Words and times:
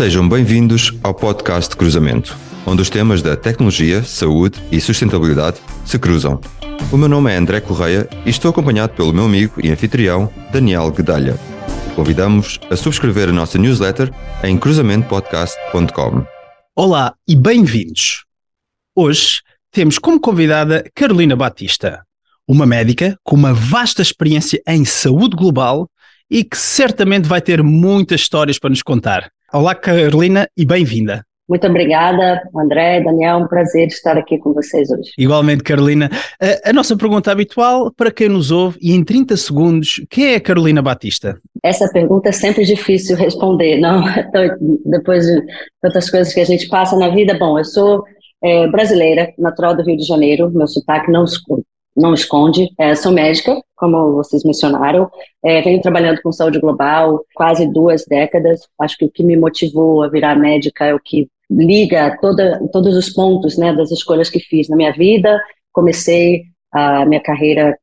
Sejam 0.00 0.26
bem-vindos 0.26 0.94
ao 1.02 1.12
podcast 1.12 1.76
Cruzamento, 1.76 2.34
onde 2.64 2.80
os 2.80 2.88
temas 2.88 3.20
da 3.20 3.36
tecnologia, 3.36 4.02
saúde 4.02 4.58
e 4.72 4.80
sustentabilidade 4.80 5.60
se 5.84 5.98
cruzam. 5.98 6.40
O 6.90 6.96
meu 6.96 7.06
nome 7.06 7.30
é 7.30 7.36
André 7.36 7.60
Correia 7.60 8.08
e 8.24 8.30
estou 8.30 8.50
acompanhado 8.50 8.94
pelo 8.94 9.12
meu 9.12 9.26
amigo 9.26 9.60
e 9.62 9.70
anfitrião 9.70 10.32
Daniel 10.50 10.90
Guedalha. 10.90 11.38
Convidamos 11.94 12.58
a 12.70 12.76
subscrever 12.76 13.28
a 13.28 13.32
nossa 13.32 13.58
newsletter 13.58 14.10
em 14.42 14.56
cruzamentopodcast.com. 14.56 16.24
Olá 16.74 17.14
e 17.28 17.36
bem-vindos. 17.36 18.24
Hoje 18.96 19.42
temos 19.70 19.98
como 19.98 20.18
convidada 20.18 20.82
Carolina 20.94 21.36
Batista, 21.36 22.02
uma 22.48 22.64
médica 22.64 23.18
com 23.22 23.36
uma 23.36 23.52
vasta 23.52 24.00
experiência 24.00 24.62
em 24.66 24.82
saúde 24.82 25.36
global 25.36 25.90
e 26.30 26.42
que 26.42 26.56
certamente 26.56 27.28
vai 27.28 27.42
ter 27.42 27.62
muitas 27.62 28.22
histórias 28.22 28.58
para 28.58 28.70
nos 28.70 28.82
contar. 28.82 29.30
Olá, 29.52 29.74
Carolina, 29.74 30.48
e 30.56 30.64
bem-vinda. 30.64 31.24
Muito 31.48 31.66
obrigada, 31.66 32.40
André, 32.54 33.00
Daniel, 33.00 33.38
um 33.38 33.48
prazer 33.48 33.88
estar 33.88 34.16
aqui 34.16 34.38
com 34.38 34.52
vocês 34.52 34.88
hoje. 34.88 35.10
Igualmente, 35.18 35.64
Carolina. 35.64 36.08
A, 36.40 36.70
a, 36.70 36.72
nossa 36.72 36.96
pergunta 36.96 37.32
habitual, 37.32 37.92
para 37.92 38.12
quem 38.12 38.28
nos 38.28 38.52
ouve, 38.52 38.78
e 38.80 38.94
em 38.94 39.02
30 39.02 39.36
segundos, 39.36 40.00
quem 40.08 40.34
é 40.34 40.36
a 40.36 40.40
Carolina 40.40 40.80
Batista? 40.80 41.36
Essa 41.64 41.90
pergunta 41.92 42.28
é 42.28 42.32
sempre 42.32 42.64
difícil 42.64 43.16
responder, 43.16 43.80
não? 43.80 44.04
Então, 44.16 44.56
depois 44.86 45.26
de 45.26 45.42
tantas 45.82 46.08
coisas 46.08 46.32
que 46.32 46.38
a 46.38 46.46
gente 46.46 46.68
passa 46.68 46.96
na 46.96 47.08
vida, 47.08 47.36
bom, 47.36 47.58
eu 47.58 47.64
sou 47.64 48.04
é, 48.44 48.68
brasileira, 48.68 49.32
natural 49.36 49.76
do 49.76 49.82
Rio 49.82 49.96
de 49.96 50.06
Janeiro, 50.06 50.48
meu 50.54 50.68
sotaque 50.68 51.10
não 51.10 51.24
esconde, 51.24 51.64
não 52.00 52.14
esconde. 52.14 52.68
É, 52.78 52.94
sou 52.94 53.12
médica, 53.12 53.60
como 53.76 54.12
vocês 54.14 54.42
mencionaram, 54.44 55.10
é, 55.44 55.60
venho 55.62 55.80
trabalhando 55.80 56.20
com 56.22 56.32
saúde 56.32 56.58
global 56.58 57.24
quase 57.34 57.66
duas 57.66 58.04
décadas. 58.06 58.60
Acho 58.78 58.96
que 58.96 59.04
o 59.04 59.10
que 59.10 59.22
me 59.22 59.36
motivou 59.36 60.02
a 60.02 60.08
virar 60.08 60.36
médica 60.36 60.86
é 60.86 60.94
o 60.94 61.00
que 61.00 61.28
liga 61.50 62.16
toda, 62.20 62.60
todos 62.72 62.96
os 62.96 63.10
pontos 63.10 63.56
né, 63.58 63.72
das 63.74 63.90
escolhas 63.90 64.30
que 64.30 64.40
fiz 64.40 64.68
na 64.68 64.76
minha 64.76 64.92
vida. 64.92 65.40
Comecei 65.72 66.44
a 66.72 67.04
minha 67.04 67.20
carreira 67.20 67.76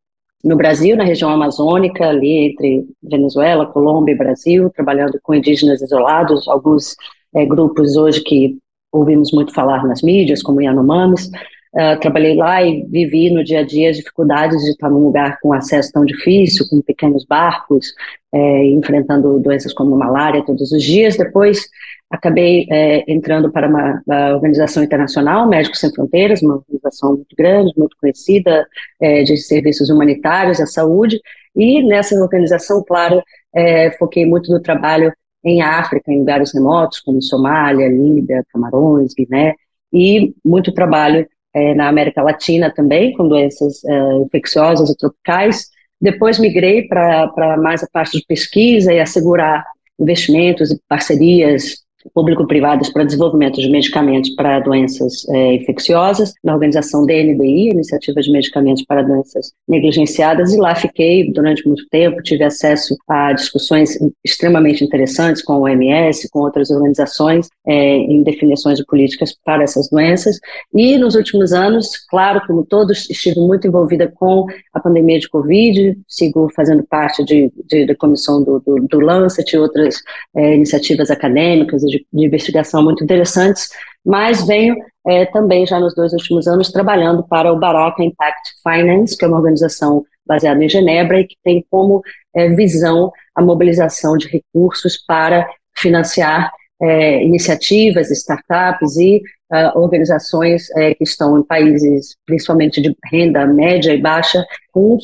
no 0.43 0.55
Brasil, 0.55 0.95
na 0.95 1.03
região 1.03 1.29
amazônica, 1.29 2.07
ali 2.07 2.47
entre 2.47 2.85
Venezuela, 3.03 3.65
Colômbia 3.65 4.13
e 4.13 4.17
Brasil, 4.17 4.69
trabalhando 4.69 5.19
com 5.21 5.33
indígenas 5.33 5.81
isolados, 5.81 6.47
alguns 6.47 6.95
é, 7.35 7.45
grupos 7.45 7.97
hoje 7.97 8.21
que 8.21 8.57
ouvimos 8.91 9.31
muito 9.31 9.53
falar 9.53 9.85
nas 9.85 10.01
mídias, 10.01 10.41
como 10.41 10.61
Yanomamis. 10.61 11.29
Uh, 11.77 11.99
trabalhei 11.99 12.35
lá 12.35 12.63
e 12.63 12.83
vivi 12.89 13.29
no 13.29 13.43
dia 13.43 13.59
a 13.59 13.63
dia 13.63 13.91
as 13.91 13.97
dificuldades 13.97 14.63
de 14.63 14.71
estar 14.71 14.89
num 14.89 15.05
lugar 15.05 15.39
com 15.39 15.53
acesso 15.53 15.91
tão 15.91 16.03
difícil, 16.03 16.65
com 16.67 16.81
pequenos 16.81 17.23
barcos, 17.23 17.93
é, 18.33 18.65
enfrentando 18.65 19.39
doenças 19.39 19.73
como 19.73 19.95
malária 19.95 20.43
todos 20.43 20.71
os 20.71 20.81
dias. 20.81 21.15
Depois 21.15 21.69
acabei 22.09 22.65
é, 22.71 23.03
entrando 23.11 23.51
para 23.51 23.67
uma, 23.67 24.01
uma, 24.07 24.33
organização 24.33 24.83
internacional, 24.83 25.47
Médicos 25.47 25.79
Sem 25.79 25.93
Fronteiras, 25.93 26.41
uma 26.41 26.55
organização 26.55 27.11
muito 27.11 27.35
grande, 27.37 27.73
muito 27.77 27.95
conhecida 28.01 28.65
é, 28.99 29.21
de 29.21 29.37
serviços 29.37 29.89
humanitários 29.91 30.59
à 30.59 30.65
saúde. 30.65 31.21
E 31.55 31.83
nessa 31.83 32.15
organização, 32.15 32.83
claro, 32.83 33.21
é, 33.53 33.91
foquei 33.91 34.25
muito 34.25 34.51
no 34.51 34.59
trabalho 34.59 35.13
em 35.43 35.61
África, 35.61 36.11
em 36.11 36.19
lugares 36.19 36.53
remotos, 36.53 36.99
como 37.01 37.21
Somália, 37.21 37.87
Líbia, 37.87 38.43
Camarões, 38.51 39.13
Guiné, 39.13 39.53
e 39.93 40.33
muito 40.43 40.73
trabalho 40.73 41.27
é, 41.57 41.73
na 41.73 41.87
América 41.87 42.21
Latina 42.21 42.71
também, 42.73 43.13
com 43.13 43.27
doenças 43.27 43.83
é, 43.83 44.13
infecciosas 44.17 44.89
e 44.89 44.97
tropicais. 44.97 45.65
Depois 45.99 46.37
migrei 46.37 46.87
para 46.87 47.57
mais 47.57 47.83
a 47.83 47.87
parte 47.91 48.17
de 48.17 48.25
pesquisa 48.25 48.93
e 48.93 48.99
assegurar 48.99 49.65
investimentos 49.99 50.71
e 50.71 50.79
parcerias 50.87 51.86
público-privadas 52.13 52.89
para 52.89 53.03
desenvolvimento 53.03 53.59
de 53.59 53.69
medicamentos 53.69 54.31
para 54.31 54.59
doenças 54.59 55.27
é, 55.29 55.53
infecciosas, 55.55 56.33
na 56.43 56.53
organização 56.53 57.05
DNDI, 57.05 57.69
Iniciativa 57.69 58.21
de 58.21 58.31
Medicamentos 58.31 58.83
para 58.85 59.01
Doenças 59.01 59.51
Negligenciadas, 59.67 60.53
e 60.53 60.57
lá 60.57 60.75
fiquei 60.75 61.31
durante 61.31 61.65
muito 61.67 61.87
tempo, 61.89 62.21
tive 62.21 62.43
acesso 62.43 62.95
a 63.07 63.33
discussões 63.33 63.97
extremamente 64.23 64.83
interessantes 64.83 65.41
com 65.41 65.53
a 65.53 65.59
OMS, 65.59 66.29
com 66.29 66.39
outras 66.39 66.69
organizações, 66.69 67.49
é, 67.65 67.97
em 67.97 68.23
definições 68.23 68.77
de 68.77 68.85
políticas 68.85 69.35
para 69.43 69.63
essas 69.63 69.89
doenças, 69.89 70.39
e 70.73 70.97
nos 70.97 71.15
últimos 71.15 71.53
anos, 71.53 71.89
claro, 72.09 72.41
como 72.45 72.65
todos, 72.65 73.09
estive 73.09 73.39
muito 73.39 73.67
envolvida 73.67 74.07
com 74.07 74.45
a 74.73 74.79
pandemia 74.79 75.19
de 75.19 75.29
Covid, 75.29 75.97
sigo 76.07 76.49
fazendo 76.55 76.83
parte 76.83 77.23
de, 77.23 77.51
de 77.65 77.85
da 77.85 77.95
comissão 77.95 78.43
do, 78.43 78.59
do, 78.59 78.87
do 78.87 78.99
Lancet 78.99 79.53
e 79.53 79.57
outras 79.57 80.01
é, 80.35 80.55
iniciativas 80.55 81.09
acadêmicas 81.09 81.83
e 81.83 81.87
de, 81.87 81.96
de 82.11 82.25
investigação 82.25 82.83
muito 82.83 83.03
interessantes, 83.03 83.69
mas 84.05 84.45
venho 84.45 84.75
é, 85.05 85.25
também 85.25 85.65
já 85.65 85.79
nos 85.79 85.95
dois 85.95 86.13
últimos 86.13 86.47
anos 86.47 86.71
trabalhando 86.71 87.23
para 87.27 87.51
o 87.51 87.59
Baraka 87.59 88.03
Impact 88.03 88.53
Finance, 88.63 89.17
que 89.17 89.25
é 89.25 89.27
uma 89.27 89.37
organização 89.37 90.03
baseada 90.25 90.63
em 90.63 90.69
Genebra 90.69 91.21
e 91.21 91.27
que 91.27 91.35
tem 91.43 91.65
como 91.69 92.01
é, 92.35 92.49
visão 92.49 93.11
a 93.35 93.41
mobilização 93.41 94.17
de 94.17 94.27
recursos 94.27 94.97
para 95.05 95.47
financiar 95.77 96.51
é, 96.81 97.23
iniciativas, 97.23 98.11
startups 98.11 98.97
e 98.97 99.21
uh, 99.51 99.79
organizações 99.79 100.69
é, 100.75 100.93
que 100.93 101.03
estão 101.03 101.39
em 101.39 101.43
países, 101.43 102.15
principalmente 102.25 102.81
de 102.81 102.95
renda 103.05 103.45
média 103.45 103.93
e 103.93 104.01
baixa, 104.01 104.45
com 104.71 104.97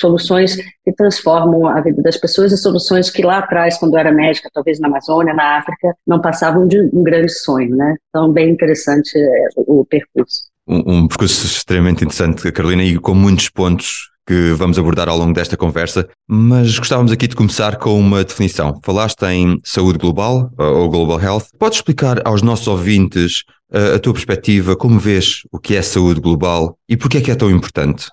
soluções 0.00 0.56
que 0.56 0.92
transformam 0.96 1.66
a 1.66 1.80
vida 1.80 2.02
das 2.02 2.16
pessoas 2.16 2.52
e 2.52 2.56
soluções 2.56 3.10
que 3.10 3.22
lá 3.22 3.38
atrás, 3.38 3.78
quando 3.78 3.96
era 3.96 4.10
médica, 4.10 4.50
talvez 4.52 4.80
na 4.80 4.88
Amazônia, 4.88 5.34
na 5.34 5.58
África, 5.58 5.94
não 6.06 6.20
passavam 6.20 6.66
de 6.66 6.80
um 6.80 7.02
grande 7.02 7.32
sonho, 7.32 7.76
né? 7.76 7.96
Então, 8.08 8.32
bem 8.32 8.50
interessante 8.50 9.12
é, 9.16 9.48
o 9.56 9.84
percurso. 9.84 10.48
Um, 10.66 10.98
um 10.98 11.08
percurso 11.08 11.46
extremamente 11.46 12.04
interessante, 12.04 12.50
Carolina, 12.50 12.82
e 12.82 12.98
com 12.98 13.14
muitos 13.14 13.48
pontos 13.48 14.10
que 14.26 14.52
vamos 14.52 14.78
abordar 14.78 15.08
ao 15.08 15.18
longo 15.18 15.32
desta 15.32 15.56
conversa, 15.56 16.08
mas 16.28 16.78
gostávamos 16.78 17.10
aqui 17.10 17.26
de 17.26 17.34
começar 17.34 17.76
com 17.76 17.98
uma 17.98 18.22
definição. 18.22 18.78
Falaste 18.84 19.24
em 19.24 19.60
saúde 19.64 19.98
global 19.98 20.52
ou 20.56 20.88
global 20.88 21.20
health. 21.20 21.46
Podes 21.58 21.78
explicar 21.78 22.20
aos 22.24 22.40
nossos 22.40 22.68
ouvintes 22.68 23.42
a, 23.72 23.96
a 23.96 23.98
tua 23.98 24.12
perspectiva, 24.12 24.76
como 24.76 25.00
vês 25.00 25.42
o 25.50 25.58
que 25.58 25.74
é 25.74 25.82
saúde 25.82 26.20
global 26.20 26.78
e 26.88 26.96
porquê 26.96 27.18
é 27.18 27.20
que 27.20 27.30
é 27.32 27.34
tão 27.34 27.50
importante? 27.50 28.06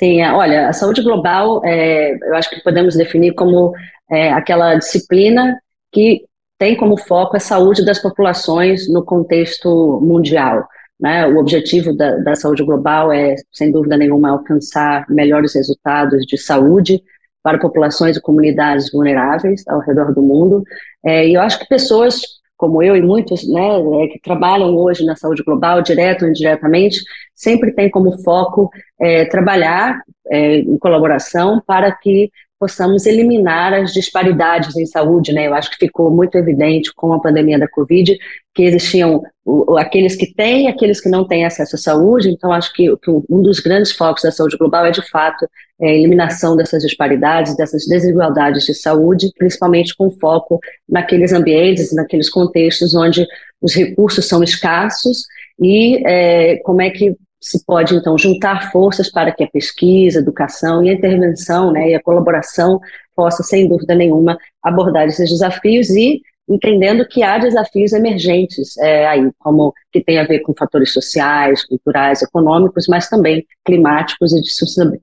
Sim, 0.00 0.22
é, 0.22 0.32
olha, 0.32 0.66
a 0.66 0.72
saúde 0.72 1.02
global, 1.02 1.60
é, 1.62 2.14
eu 2.14 2.34
acho 2.34 2.48
que 2.48 2.62
podemos 2.62 2.94
definir 2.96 3.34
como 3.34 3.74
é, 4.10 4.32
aquela 4.32 4.74
disciplina 4.74 5.60
que 5.92 6.24
tem 6.58 6.74
como 6.74 6.96
foco 6.96 7.36
a 7.36 7.40
saúde 7.40 7.84
das 7.84 7.98
populações 7.98 8.88
no 8.90 9.04
contexto 9.04 10.00
mundial. 10.02 10.66
Né? 10.98 11.26
O 11.26 11.38
objetivo 11.38 11.94
da, 11.94 12.16
da 12.16 12.34
saúde 12.34 12.64
global 12.64 13.12
é, 13.12 13.34
sem 13.52 13.70
dúvida 13.70 13.94
nenhuma, 13.98 14.30
alcançar 14.30 15.04
melhores 15.10 15.54
resultados 15.54 16.24
de 16.24 16.38
saúde 16.38 17.02
para 17.42 17.58
populações 17.58 18.16
e 18.16 18.22
comunidades 18.22 18.90
vulneráveis 18.90 19.62
ao 19.68 19.80
redor 19.80 20.14
do 20.14 20.22
mundo. 20.22 20.64
É, 21.04 21.28
e 21.28 21.34
eu 21.34 21.42
acho 21.42 21.58
que 21.58 21.68
pessoas 21.68 22.22
como 22.60 22.82
eu 22.82 22.94
e 22.94 23.00
muitos 23.00 23.48
né, 23.48 24.04
é, 24.04 24.08
que 24.08 24.20
trabalham 24.22 24.76
hoje 24.76 25.02
na 25.02 25.16
saúde 25.16 25.42
global, 25.42 25.80
direto 25.80 26.26
ou 26.26 26.28
indiretamente, 26.28 27.00
sempre 27.34 27.72
tem 27.72 27.88
como 27.88 28.22
foco 28.22 28.70
é, 29.00 29.24
trabalhar 29.24 29.98
é, 30.30 30.58
em 30.58 30.76
colaboração 30.76 31.62
para 31.66 31.90
que 31.90 32.30
possamos 32.60 33.06
eliminar 33.06 33.72
as 33.72 33.90
disparidades 33.90 34.76
em 34.76 34.84
saúde, 34.84 35.32
né? 35.32 35.46
Eu 35.46 35.54
acho 35.54 35.70
que 35.70 35.78
ficou 35.78 36.10
muito 36.10 36.36
evidente 36.36 36.92
com 36.94 37.10
a 37.14 37.18
pandemia 37.18 37.58
da 37.58 37.66
Covid 37.66 38.18
que 38.54 38.62
existiam 38.64 39.22
aqueles 39.78 40.14
que 40.14 40.32
têm 40.34 40.68
aqueles 40.68 41.00
que 41.00 41.08
não 41.08 41.26
têm 41.26 41.46
acesso 41.46 41.76
à 41.76 41.78
saúde, 41.78 42.28
então 42.28 42.52
acho 42.52 42.70
que, 42.74 42.94
que, 42.98 43.10
um 43.10 43.40
dos 43.40 43.60
grandes 43.60 43.92
focos 43.92 44.22
da 44.22 44.30
saúde 44.30 44.58
global 44.58 44.84
é, 44.84 44.90
de 44.90 45.00
fato, 45.08 45.48
é 45.80 45.88
a 45.88 45.94
eliminação 45.94 46.54
dessas 46.54 46.82
disparidades, 46.82 47.56
dessas 47.56 47.86
desigualdades 47.86 48.64
de 48.64 48.74
saúde, 48.74 49.32
principalmente 49.38 49.96
com 49.96 50.10
foco 50.10 50.60
naqueles 50.86 51.32
ambientes, 51.32 51.94
naqueles 51.94 52.28
contextos 52.28 52.94
onde 52.94 53.26
os 53.62 53.74
recursos 53.74 54.26
são 54.26 54.42
escassos 54.42 55.24
e 55.58 56.06
é, 56.06 56.56
como 56.58 56.82
é 56.82 56.90
que 56.90 57.16
se 57.40 57.64
pode, 57.64 57.94
então, 57.94 58.18
juntar 58.18 58.70
forças 58.70 59.10
para 59.10 59.32
que 59.32 59.42
a 59.42 59.48
pesquisa, 59.48 60.18
a 60.18 60.22
educação 60.22 60.84
e 60.84 60.90
a 60.90 60.92
intervenção 60.92 61.72
né, 61.72 61.90
e 61.90 61.94
a 61.94 62.02
colaboração 62.02 62.80
possa, 63.16 63.42
sem 63.42 63.68
dúvida 63.68 63.94
nenhuma, 63.94 64.38
abordar 64.62 65.06
esses 65.06 65.30
desafios 65.30 65.88
e 65.90 66.20
entendendo 66.48 67.06
que 67.06 67.22
há 67.22 67.38
desafios 67.38 67.92
emergentes 67.92 68.76
é, 68.78 69.06
aí, 69.06 69.30
como 69.38 69.72
que 69.92 70.02
tem 70.02 70.18
a 70.18 70.24
ver 70.24 70.40
com 70.40 70.52
fatores 70.52 70.92
sociais, 70.92 71.64
culturais, 71.64 72.22
econômicos, 72.22 72.86
mas 72.88 73.08
também 73.08 73.46
climáticos 73.64 74.32
e 74.32 74.40
de 74.40 74.50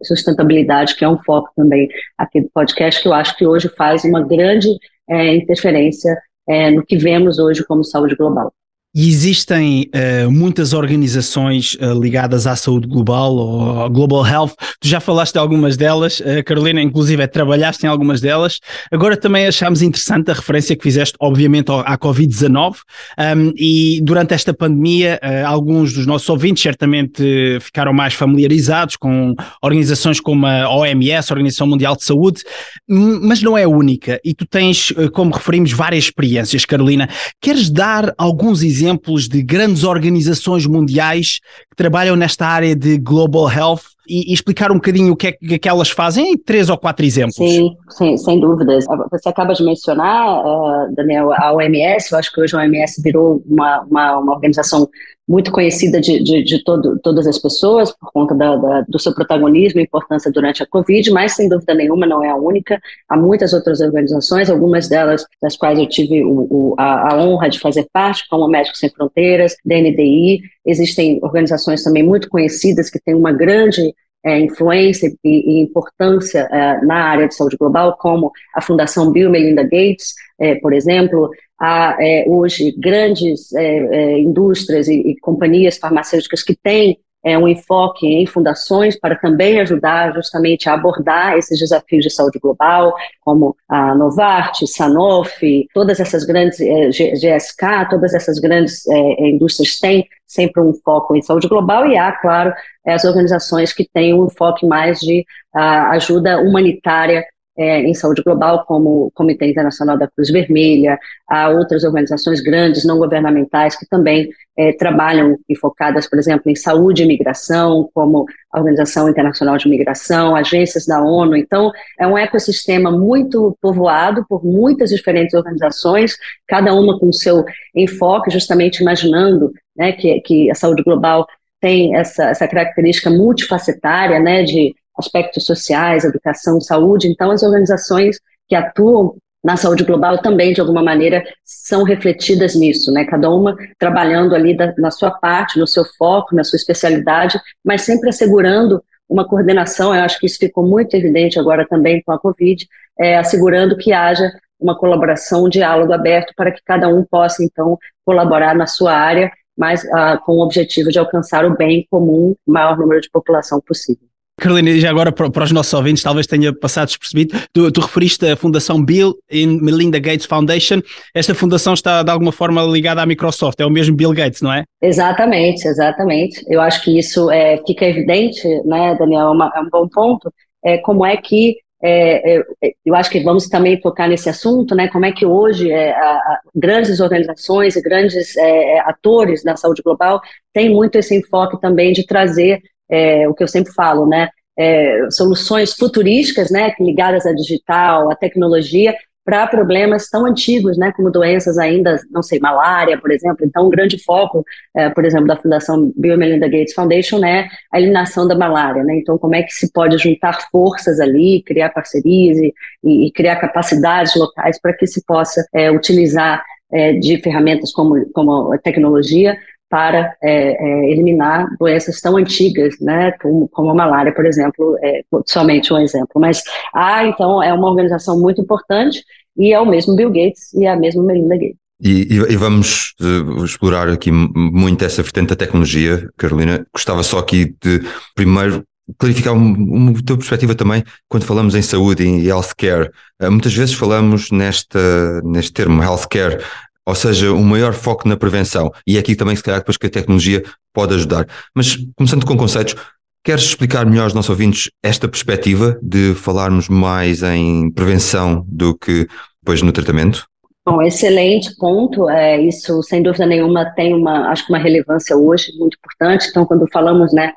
sustentabilidade, 0.03 0.95
que 0.95 1.05
é 1.05 1.09
um 1.09 1.17
foco 1.19 1.49
também 1.55 1.87
aqui 2.17 2.41
do 2.41 2.49
podcast, 2.53 3.01
que 3.01 3.07
eu 3.07 3.13
acho 3.13 3.35
que 3.37 3.47
hoje 3.47 3.69
faz 3.69 4.03
uma 4.03 4.21
grande 4.21 4.67
é, 5.09 5.35
interferência 5.35 6.17
é, 6.47 6.69
no 6.69 6.85
que 6.85 6.97
vemos 6.97 7.39
hoje 7.39 7.63
como 7.65 7.83
saúde 7.83 8.15
global. 8.15 8.53
E 8.99 9.09
existem 9.09 9.91
uh, 9.93 10.31
muitas 10.31 10.73
organizações 10.73 11.75
uh, 11.75 12.01
ligadas 12.01 12.47
à 12.47 12.55
saúde 12.55 12.87
global 12.87 13.35
ou 13.35 13.89
Global 13.91 14.25
Health. 14.25 14.53
Tu 14.81 14.87
já 14.87 14.99
falaste 14.99 15.33
de 15.33 15.37
algumas 15.37 15.77
delas, 15.77 16.19
uh, 16.19 16.43
Carolina, 16.43 16.81
inclusive 16.81 17.21
é, 17.21 17.27
trabalhaste 17.27 17.85
em 17.85 17.89
algumas 17.89 18.21
delas. 18.21 18.59
Agora 18.91 19.15
também 19.15 19.45
achámos 19.45 19.83
interessante 19.83 20.31
a 20.31 20.33
referência 20.33 20.75
que 20.75 20.81
fizeste, 20.81 21.15
obviamente, 21.19 21.71
à 21.71 21.95
Covid-19. 21.95 22.77
Um, 23.19 23.53
e 23.55 24.01
durante 24.01 24.33
esta 24.33 24.51
pandemia, 24.51 25.19
alguns 25.45 25.93
dos 25.93 26.07
nossos 26.07 26.27
ouvintes 26.29 26.63
certamente 26.63 27.21
ficaram 27.61 27.93
mais 27.93 28.15
familiarizados 28.15 28.95
com 28.95 29.35
organizações 29.61 30.19
como 30.19 30.47
a 30.47 30.75
OMS, 30.75 31.31
a 31.31 31.35
Organização 31.35 31.67
Mundial 31.67 31.95
de 31.95 32.03
Saúde, 32.03 32.41
mas 32.87 33.43
não 33.43 33.55
é 33.55 33.65
a 33.65 33.69
única. 33.69 34.19
E 34.25 34.33
tu 34.33 34.47
tens, 34.47 34.91
como 35.13 35.31
referimos, 35.31 35.71
várias 35.71 36.05
experiências, 36.05 36.65
Carolina. 36.65 37.07
Queres 37.39 37.69
dar 37.69 38.11
alguns 38.17 38.63
exemplos? 38.63 38.86
Exemplos 38.87 39.27
de 39.27 39.43
grandes 39.43 39.83
organizações 39.83 40.65
mundiais 40.65 41.39
que 41.69 41.75
trabalham 41.75 42.15
nesta 42.15 42.47
área 42.47 42.75
de 42.75 42.97
global 42.97 43.51
health 43.51 43.96
e, 44.07 44.31
e 44.31 44.33
explicar 44.33 44.71
um 44.71 44.75
bocadinho 44.75 45.13
o 45.13 45.15
que 45.15 45.27
é 45.27 45.57
que, 45.57 45.67
elas 45.67 45.89
fazem 45.89 46.31
em 46.31 46.37
três 46.37 46.69
ou 46.69 46.77
quatro 46.77 47.05
exemplos. 47.05 47.35
Sim, 47.35 47.75
sim, 47.89 48.17
sem 48.17 48.39
dúvidas. 48.39 48.85
Você 49.11 49.29
acaba 49.29 49.53
de 49.53 49.63
mencionar, 49.63 50.45
uh, 50.45 50.95
Daniel, 50.95 51.31
a 51.33 51.53
OMS, 51.53 52.11
eu 52.11 52.17
acho 52.17 52.31
que 52.31 52.41
hoje 52.41 52.55
a 52.55 52.59
OMS 52.59 53.01
virou 53.01 53.43
uma, 53.45 53.81
uma, 53.81 54.17
uma 54.17 54.33
organização 54.33 54.89
muito 55.27 55.51
conhecida 55.51 55.99
de, 55.99 56.23
de, 56.23 56.41
de 56.41 56.63
todo, 56.63 56.97
todas 56.99 57.27
as 57.27 57.37
pessoas 57.37 57.91
por 57.91 58.11
conta 58.13 58.33
da, 58.33 58.55
da, 58.55 58.81
do 58.87 58.97
seu 58.97 59.13
protagonismo 59.13 59.79
e 59.79 59.83
importância 59.83 60.31
durante 60.31 60.63
a 60.63 60.67
Covid, 60.67 61.11
mas 61.11 61.33
sem 61.33 61.49
dúvida 61.49 61.73
nenhuma 61.73 62.05
não 62.05 62.23
é 62.23 62.29
a 62.29 62.35
única. 62.35 62.79
Há 63.09 63.17
muitas 63.17 63.51
outras 63.51 63.81
organizações, 63.81 64.49
algumas 64.49 64.87
delas 64.87 65.25
das 65.41 65.57
quais 65.57 65.77
eu 65.77 65.87
tive 65.87 66.23
o, 66.23 66.47
o, 66.49 66.75
a, 66.77 67.13
a, 67.13 67.21
honra 67.21 67.49
de 67.49 67.59
fazer 67.59 67.85
parte, 67.91 68.25
como 68.29 68.47
Médicos 68.47 68.79
Sem 68.79 68.89
Fronteiras, 68.89 69.57
DNDI. 69.65 70.41
Existem 70.65 71.19
organizações 71.21 71.83
também 71.83 72.03
muito 72.03 72.29
conhecidas 72.29 72.89
que 72.89 72.99
têm 72.99 73.13
uma 73.13 73.33
grande 73.33 73.93
é, 74.23 74.39
influência 74.39 75.11
e, 75.23 75.59
e 75.59 75.61
importância 75.61 76.47
é, 76.51 76.81
na 76.85 77.09
área 77.09 77.27
de 77.27 77.35
saúde 77.35 77.57
global, 77.57 77.97
como 77.97 78.31
a 78.53 78.61
Fundação 78.61 79.11
Bill 79.11 79.29
Melinda 79.29 79.63
Gates, 79.63 80.13
é, 80.39 80.55
por 80.55 80.73
exemplo, 80.73 81.31
há 81.59 81.97
é, 81.99 82.25
hoje 82.27 82.73
grandes 82.77 83.53
é, 83.53 83.63
é, 83.63 84.19
indústrias 84.19 84.87
e, 84.87 84.93
e, 84.93 85.19
companhias 85.19 85.77
farmacêuticas 85.77 86.43
que 86.43 86.55
têm 86.55 86.99
um 87.41 87.47
enfoque 87.47 88.07
em 88.07 88.25
fundações 88.25 88.97
para 88.97 89.17
também 89.17 89.59
ajudar 89.59 90.13
justamente 90.13 90.69
a 90.69 90.73
abordar 90.75 91.37
esses 91.37 91.59
desafios 91.59 92.05
de 92.05 92.09
saúde 92.09 92.39
global, 92.39 92.95
como 93.19 93.53
a 93.67 93.93
Novartis, 93.95 94.73
Sanofi, 94.73 95.67
todas 95.73 95.99
essas 95.99 96.23
grandes, 96.23 96.57
GSK, 96.57 97.89
todas 97.89 98.13
essas 98.13 98.39
grandes 98.39 98.85
indústrias 99.19 99.77
têm 99.77 100.07
sempre 100.27 100.61
um 100.61 100.73
foco 100.83 101.15
em 101.15 101.21
saúde 101.21 101.47
global 101.47 101.87
e 101.87 101.97
há, 101.97 102.11
claro, 102.11 102.53
as 102.85 103.05
organizações 103.05 103.73
que 103.73 103.87
têm 103.91 104.13
um 104.13 104.27
enfoque 104.27 104.65
mais 104.65 104.99
de 104.99 105.25
uh, 105.55 105.59
ajuda 105.91 106.39
humanitária 106.41 107.25
é, 107.57 107.81
em 107.81 107.93
saúde 107.93 108.21
global, 108.21 108.65
como 108.65 109.07
o 109.07 109.11
Comitê 109.11 109.49
Internacional 109.49 109.97
da 109.97 110.07
Cruz 110.07 110.29
Vermelha, 110.29 110.99
há 111.27 111.49
outras 111.49 111.83
organizações 111.83 112.39
grandes, 112.39 112.85
não 112.85 112.99
governamentais, 112.99 113.75
que 113.75 113.87
também 113.87 114.29
é, 114.55 114.71
trabalham 114.73 115.37
e 115.49 115.57
focadas, 115.57 116.07
por 116.07 116.19
exemplo, 116.19 116.51
em 116.51 116.55
saúde 116.55 117.03
e 117.03 117.07
migração, 117.07 117.89
como 117.93 118.25
a 118.51 118.59
Organização 118.59 119.09
Internacional 119.09 119.57
de 119.57 119.67
Migração, 119.67 120.35
agências 120.35 120.85
da 120.85 121.01
ONU. 121.01 121.35
Então, 121.35 121.71
é 121.99 122.05
um 122.07 122.17
ecossistema 122.17 122.91
muito 122.91 123.57
povoado 123.61 124.23
por 124.29 124.45
muitas 124.45 124.91
diferentes 124.91 125.33
organizações, 125.33 126.15
cada 126.47 126.73
uma 126.73 126.99
com 126.99 127.11
seu 127.11 127.43
enfoque, 127.75 128.29
justamente 128.29 128.81
imaginando 128.81 129.51
né, 129.75 129.91
que, 129.93 130.21
que 130.21 130.51
a 130.51 130.55
saúde 130.55 130.83
global 130.83 131.25
tem 131.59 131.95
essa, 131.95 132.25
essa 132.25 132.47
característica 132.47 133.09
multifacetária, 133.09 134.19
né, 134.19 134.43
de 134.43 134.75
aspectos 134.97 135.45
sociais, 135.45 136.03
educação, 136.03 136.59
saúde. 136.59 137.07
Então, 137.07 137.31
as 137.31 137.43
organizações 137.43 138.19
que 138.47 138.55
atuam 138.55 139.15
na 139.43 139.55
saúde 139.55 139.83
global 139.83 140.17
também, 140.17 140.53
de 140.53 140.59
alguma 140.59 140.83
maneira, 140.83 141.23
são 141.45 141.83
refletidas 141.83 142.55
nisso, 142.55 142.91
né? 142.91 143.05
Cada 143.05 143.29
uma 143.29 143.55
trabalhando 143.79 144.35
ali 144.35 144.55
da, 144.55 144.73
na 144.77 144.91
sua 144.91 145.11
parte, 145.11 145.59
no 145.59 145.67
seu 145.67 145.85
foco, 145.97 146.35
na 146.35 146.43
sua 146.43 146.57
especialidade, 146.57 147.39
mas 147.63 147.83
sempre 147.83 148.09
assegurando 148.09 148.83
uma 149.07 149.27
coordenação. 149.27 149.95
Eu 149.95 150.01
acho 150.01 150.19
que 150.19 150.25
isso 150.25 150.37
ficou 150.37 150.65
muito 150.65 150.95
evidente 150.95 151.39
agora 151.39 151.65
também 151.67 152.01
com 152.03 152.11
a 152.11 152.19
Covid, 152.19 152.67
é, 152.99 153.17
assegurando 153.17 153.77
que 153.77 153.93
haja 153.93 154.29
uma 154.59 154.77
colaboração, 154.77 155.45
um 155.45 155.49
diálogo 155.49 155.93
aberto 155.93 156.33
para 156.35 156.51
que 156.51 156.61
cada 156.65 156.87
um 156.87 157.05
possa, 157.05 157.43
então, 157.43 157.77
colaborar 158.03 158.55
na 158.55 158.65
sua 158.65 158.93
área, 158.93 159.31
mas 159.55 159.85
ah, 159.93 160.17
com 160.17 160.33
o 160.33 160.43
objetivo 160.43 160.91
de 160.91 160.99
alcançar 160.99 161.45
o 161.45 161.55
bem 161.55 161.87
comum, 161.89 162.35
maior 162.45 162.77
número 162.77 162.99
de 162.99 163.09
população 163.09 163.61
possível. 163.61 164.07
Carolina, 164.39 164.79
já 164.79 164.91
agora 164.91 165.11
para, 165.11 165.43
os 165.43 165.51
nossos 165.51 165.73
ouvintes, 165.73 166.03
talvez 166.03 166.27
tenha 166.27 166.53
passado 166.53 166.87
despercebido, 166.87 167.39
tu, 167.51 167.71
tu 167.71 167.81
referiste 167.81 168.23
a 168.23 168.35
Fundação 168.35 168.83
Bill 168.83 169.15
e 169.31 169.47
Melinda 169.47 169.97
Gates 169.97 170.27
Foundation. 170.27 170.79
Esta 171.13 171.33
fundação 171.33 171.73
está 171.73 172.03
de 172.03 172.11
alguma 172.11 172.31
forma 172.31 172.61
ligada 172.61 173.01
à 173.01 173.05
Microsoft, 173.05 173.59
é 173.59 173.65
o 173.65 173.69
mesmo 173.69 173.95
Bill 173.95 174.13
Gates, 174.13 174.41
não 174.43 174.53
é? 174.53 174.63
Exatamente, 174.79 175.67
exatamente. 175.67 176.45
Eu 176.47 176.61
acho 176.61 176.83
que 176.83 176.99
isso 176.99 177.31
é, 177.31 177.57
fica 177.65 177.85
evidente, 177.85 178.47
né, 178.63 178.95
Daniel? 178.99 179.27
É, 179.27 179.31
uma, 179.31 179.51
é 179.55 179.59
um 179.59 179.69
bom 179.71 179.87
ponto. 179.87 180.31
É, 180.63 180.77
como 180.77 181.03
é 181.03 181.17
que 181.17 181.57
é, 181.81 182.37
é, 182.37 182.43
eu 182.85 182.95
acho 182.95 183.09
que 183.09 183.19
vamos 183.19 183.47
também 183.47 183.79
tocar 183.79 184.07
nesse 184.07 184.29
assunto, 184.29 184.75
né? 184.75 184.87
Como 184.87 185.05
é 185.05 185.11
que 185.11 185.25
hoje 185.25 185.71
é, 185.71 185.95
a, 185.95 186.11
a, 186.11 186.39
grandes 186.55 186.99
organizações 186.99 187.75
e 187.75 187.81
grandes 187.81 188.35
é, 188.37 188.79
atores 188.81 189.43
da 189.43 189.55
saúde 189.55 189.81
global 189.83 190.21
têm 190.53 190.69
muito 190.69 190.97
esse 190.97 191.15
enfoque 191.15 191.59
também 191.59 191.93
de 191.93 192.05
trazer 192.05 192.61
é, 192.89 193.27
o 193.27 193.33
que 193.33 193.43
eu 193.43 193.47
sempre 193.47 193.73
falo, 193.73 194.07
né? 194.07 194.29
É, 194.59 195.09
soluções 195.11 195.73
futurísticas, 195.73 196.49
né, 196.49 196.73
ligadas 196.79 197.27
à 197.27 197.33
digital, 197.33 198.09
à 198.09 198.15
tecnologia, 198.15 198.95
para 199.27 199.45
problemas 199.45 200.09
tão 200.09 200.25
antigos, 200.25 200.77
né, 200.77 200.93
como 200.95 201.11
doenças 201.11 201.57
ainda, 201.57 201.99
não 202.09 202.23
sei, 202.23 202.39
malária, 202.39 202.97
por 202.97 203.11
exemplo. 203.11 203.45
Então, 203.45 203.67
um 203.67 203.69
grande 203.69 204.01
foco, 204.01 204.45
é, 204.73 204.89
por 204.89 205.03
exemplo, 205.03 205.27
da 205.27 205.35
Fundação 205.35 205.91
Bill 205.97 206.17
Melinda 206.17 206.47
Gates 206.47 206.73
Foundation 206.73 207.23
é 207.25 207.49
a 207.73 207.77
eliminação 207.77 208.25
da 208.25 208.35
malária, 208.35 208.85
né. 208.85 208.95
Então, 208.95 209.17
como 209.17 209.35
é 209.35 209.43
que 209.43 209.51
se 209.51 209.69
pode 209.73 209.97
juntar 209.97 210.47
forças 210.49 211.01
ali, 211.01 211.43
criar 211.45 211.71
parcerias 211.71 212.37
e, 212.37 212.53
e 212.85 213.11
criar 213.11 213.35
capacidades 213.35 214.15
locais 214.15 214.61
para 214.61 214.71
que 214.71 214.87
se 214.87 215.03
possa 215.05 215.45
é, 215.53 215.69
utilizar 215.69 216.41
é, 216.71 216.93
de 216.93 217.21
ferramentas 217.21 217.73
como, 217.73 218.09
como 218.13 218.53
a 218.53 218.57
tecnologia 218.57 219.37
para 219.69 220.15
é, 220.21 220.51
é, 220.51 220.91
eliminar 220.91 221.47
doenças 221.59 221.99
tão 221.99 222.17
antigas, 222.17 222.75
né, 222.79 223.11
como, 223.21 223.47
como 223.49 223.69
a 223.71 223.75
malária, 223.75 224.13
por 224.13 224.25
exemplo, 224.25 224.77
é 224.81 225.01
somente 225.25 225.73
um 225.73 225.77
exemplo. 225.77 226.19
Mas 226.19 226.41
há, 226.73 227.05
então, 227.05 227.41
é 227.43 227.53
uma 227.53 227.69
organização 227.69 228.19
muito 228.19 228.41
importante 228.41 229.03
e 229.37 229.53
é 229.53 229.59
o 229.59 229.65
mesmo 229.65 229.95
Bill 229.95 230.09
Gates 230.09 230.53
e 230.53 230.65
é 230.65 230.71
a 230.71 230.75
mesma 230.75 231.03
Melinda 231.03 231.35
Gates. 231.35 231.57
E, 231.79 232.07
e, 232.11 232.35
vamos 232.35 232.95
uh, 232.99 233.45
explorar 233.45 233.87
aqui 233.87 234.09
muito 234.11 234.83
essa 234.83 235.03
vertente 235.03 235.29
da 235.29 235.35
tecnologia, 235.35 236.09
Carolina. 236.17 236.65
Gostava 236.73 237.03
só 237.03 237.19
aqui 237.19 237.55
de, 237.61 237.81
primeiro, 238.15 238.63
clarificar 238.97 239.33
uma, 239.33 239.55
uma 239.55 240.03
tua 240.03 240.17
perspectiva 240.17 240.55
também 240.55 240.83
quando 241.07 241.25
falamos 241.25 241.53
em 241.53 241.61
saúde 241.61 242.03
e 242.03 242.27
healthcare. 242.27 242.89
Uh, 243.21 243.29
muitas 243.31 243.53
vezes 243.53 243.75
falamos 243.75 244.31
nesta, 244.31 245.21
neste 245.21 245.53
termo 245.53 245.83
healthcare 245.83 246.43
ou 246.87 246.95
seja, 246.95 247.33
um 247.33 247.43
maior 247.43 247.73
foco 247.73 248.07
na 248.07 248.15
prevenção. 248.15 248.71
E 248.87 248.95
é 248.95 248.99
aqui 249.01 249.13
também, 249.13 249.35
se 249.35 249.43
calhar, 249.43 249.59
depois 249.59 249.75
que 249.75 249.87
a 249.87 249.89
tecnologia 249.89 250.41
pode 250.73 250.93
ajudar. 250.93 251.27
Mas, 251.53 251.75
começando 251.97 252.25
com 252.25 252.37
conceitos, 252.37 252.75
queres 253.21 253.43
explicar 253.43 253.85
melhor 253.85 254.05
aos 254.05 254.13
nossos 254.13 254.29
ouvintes 254.29 254.71
esta 254.81 255.05
perspectiva 255.05 255.77
de 255.83 256.13
falarmos 256.13 256.69
mais 256.69 257.23
em 257.23 257.69
prevenção 257.71 258.45
do 258.47 258.73
que 258.73 259.05
depois 259.43 259.61
no 259.61 259.73
tratamento? 259.73 260.25
Bom, 260.65 260.81
excelente 260.81 261.53
ponto. 261.57 262.09
É, 262.09 262.39
isso, 262.39 262.81
sem 262.83 263.03
dúvida 263.03 263.25
nenhuma, 263.25 263.65
tem 263.75 263.93
uma, 263.93 264.29
acho 264.29 264.45
que 264.45 264.53
uma 264.53 264.59
relevância 264.59 265.17
hoje 265.17 265.51
muito 265.59 265.77
importante. 265.77 266.29
Então, 266.29 266.45
quando 266.45 266.65
falamos, 266.71 267.11
né, 267.11 267.33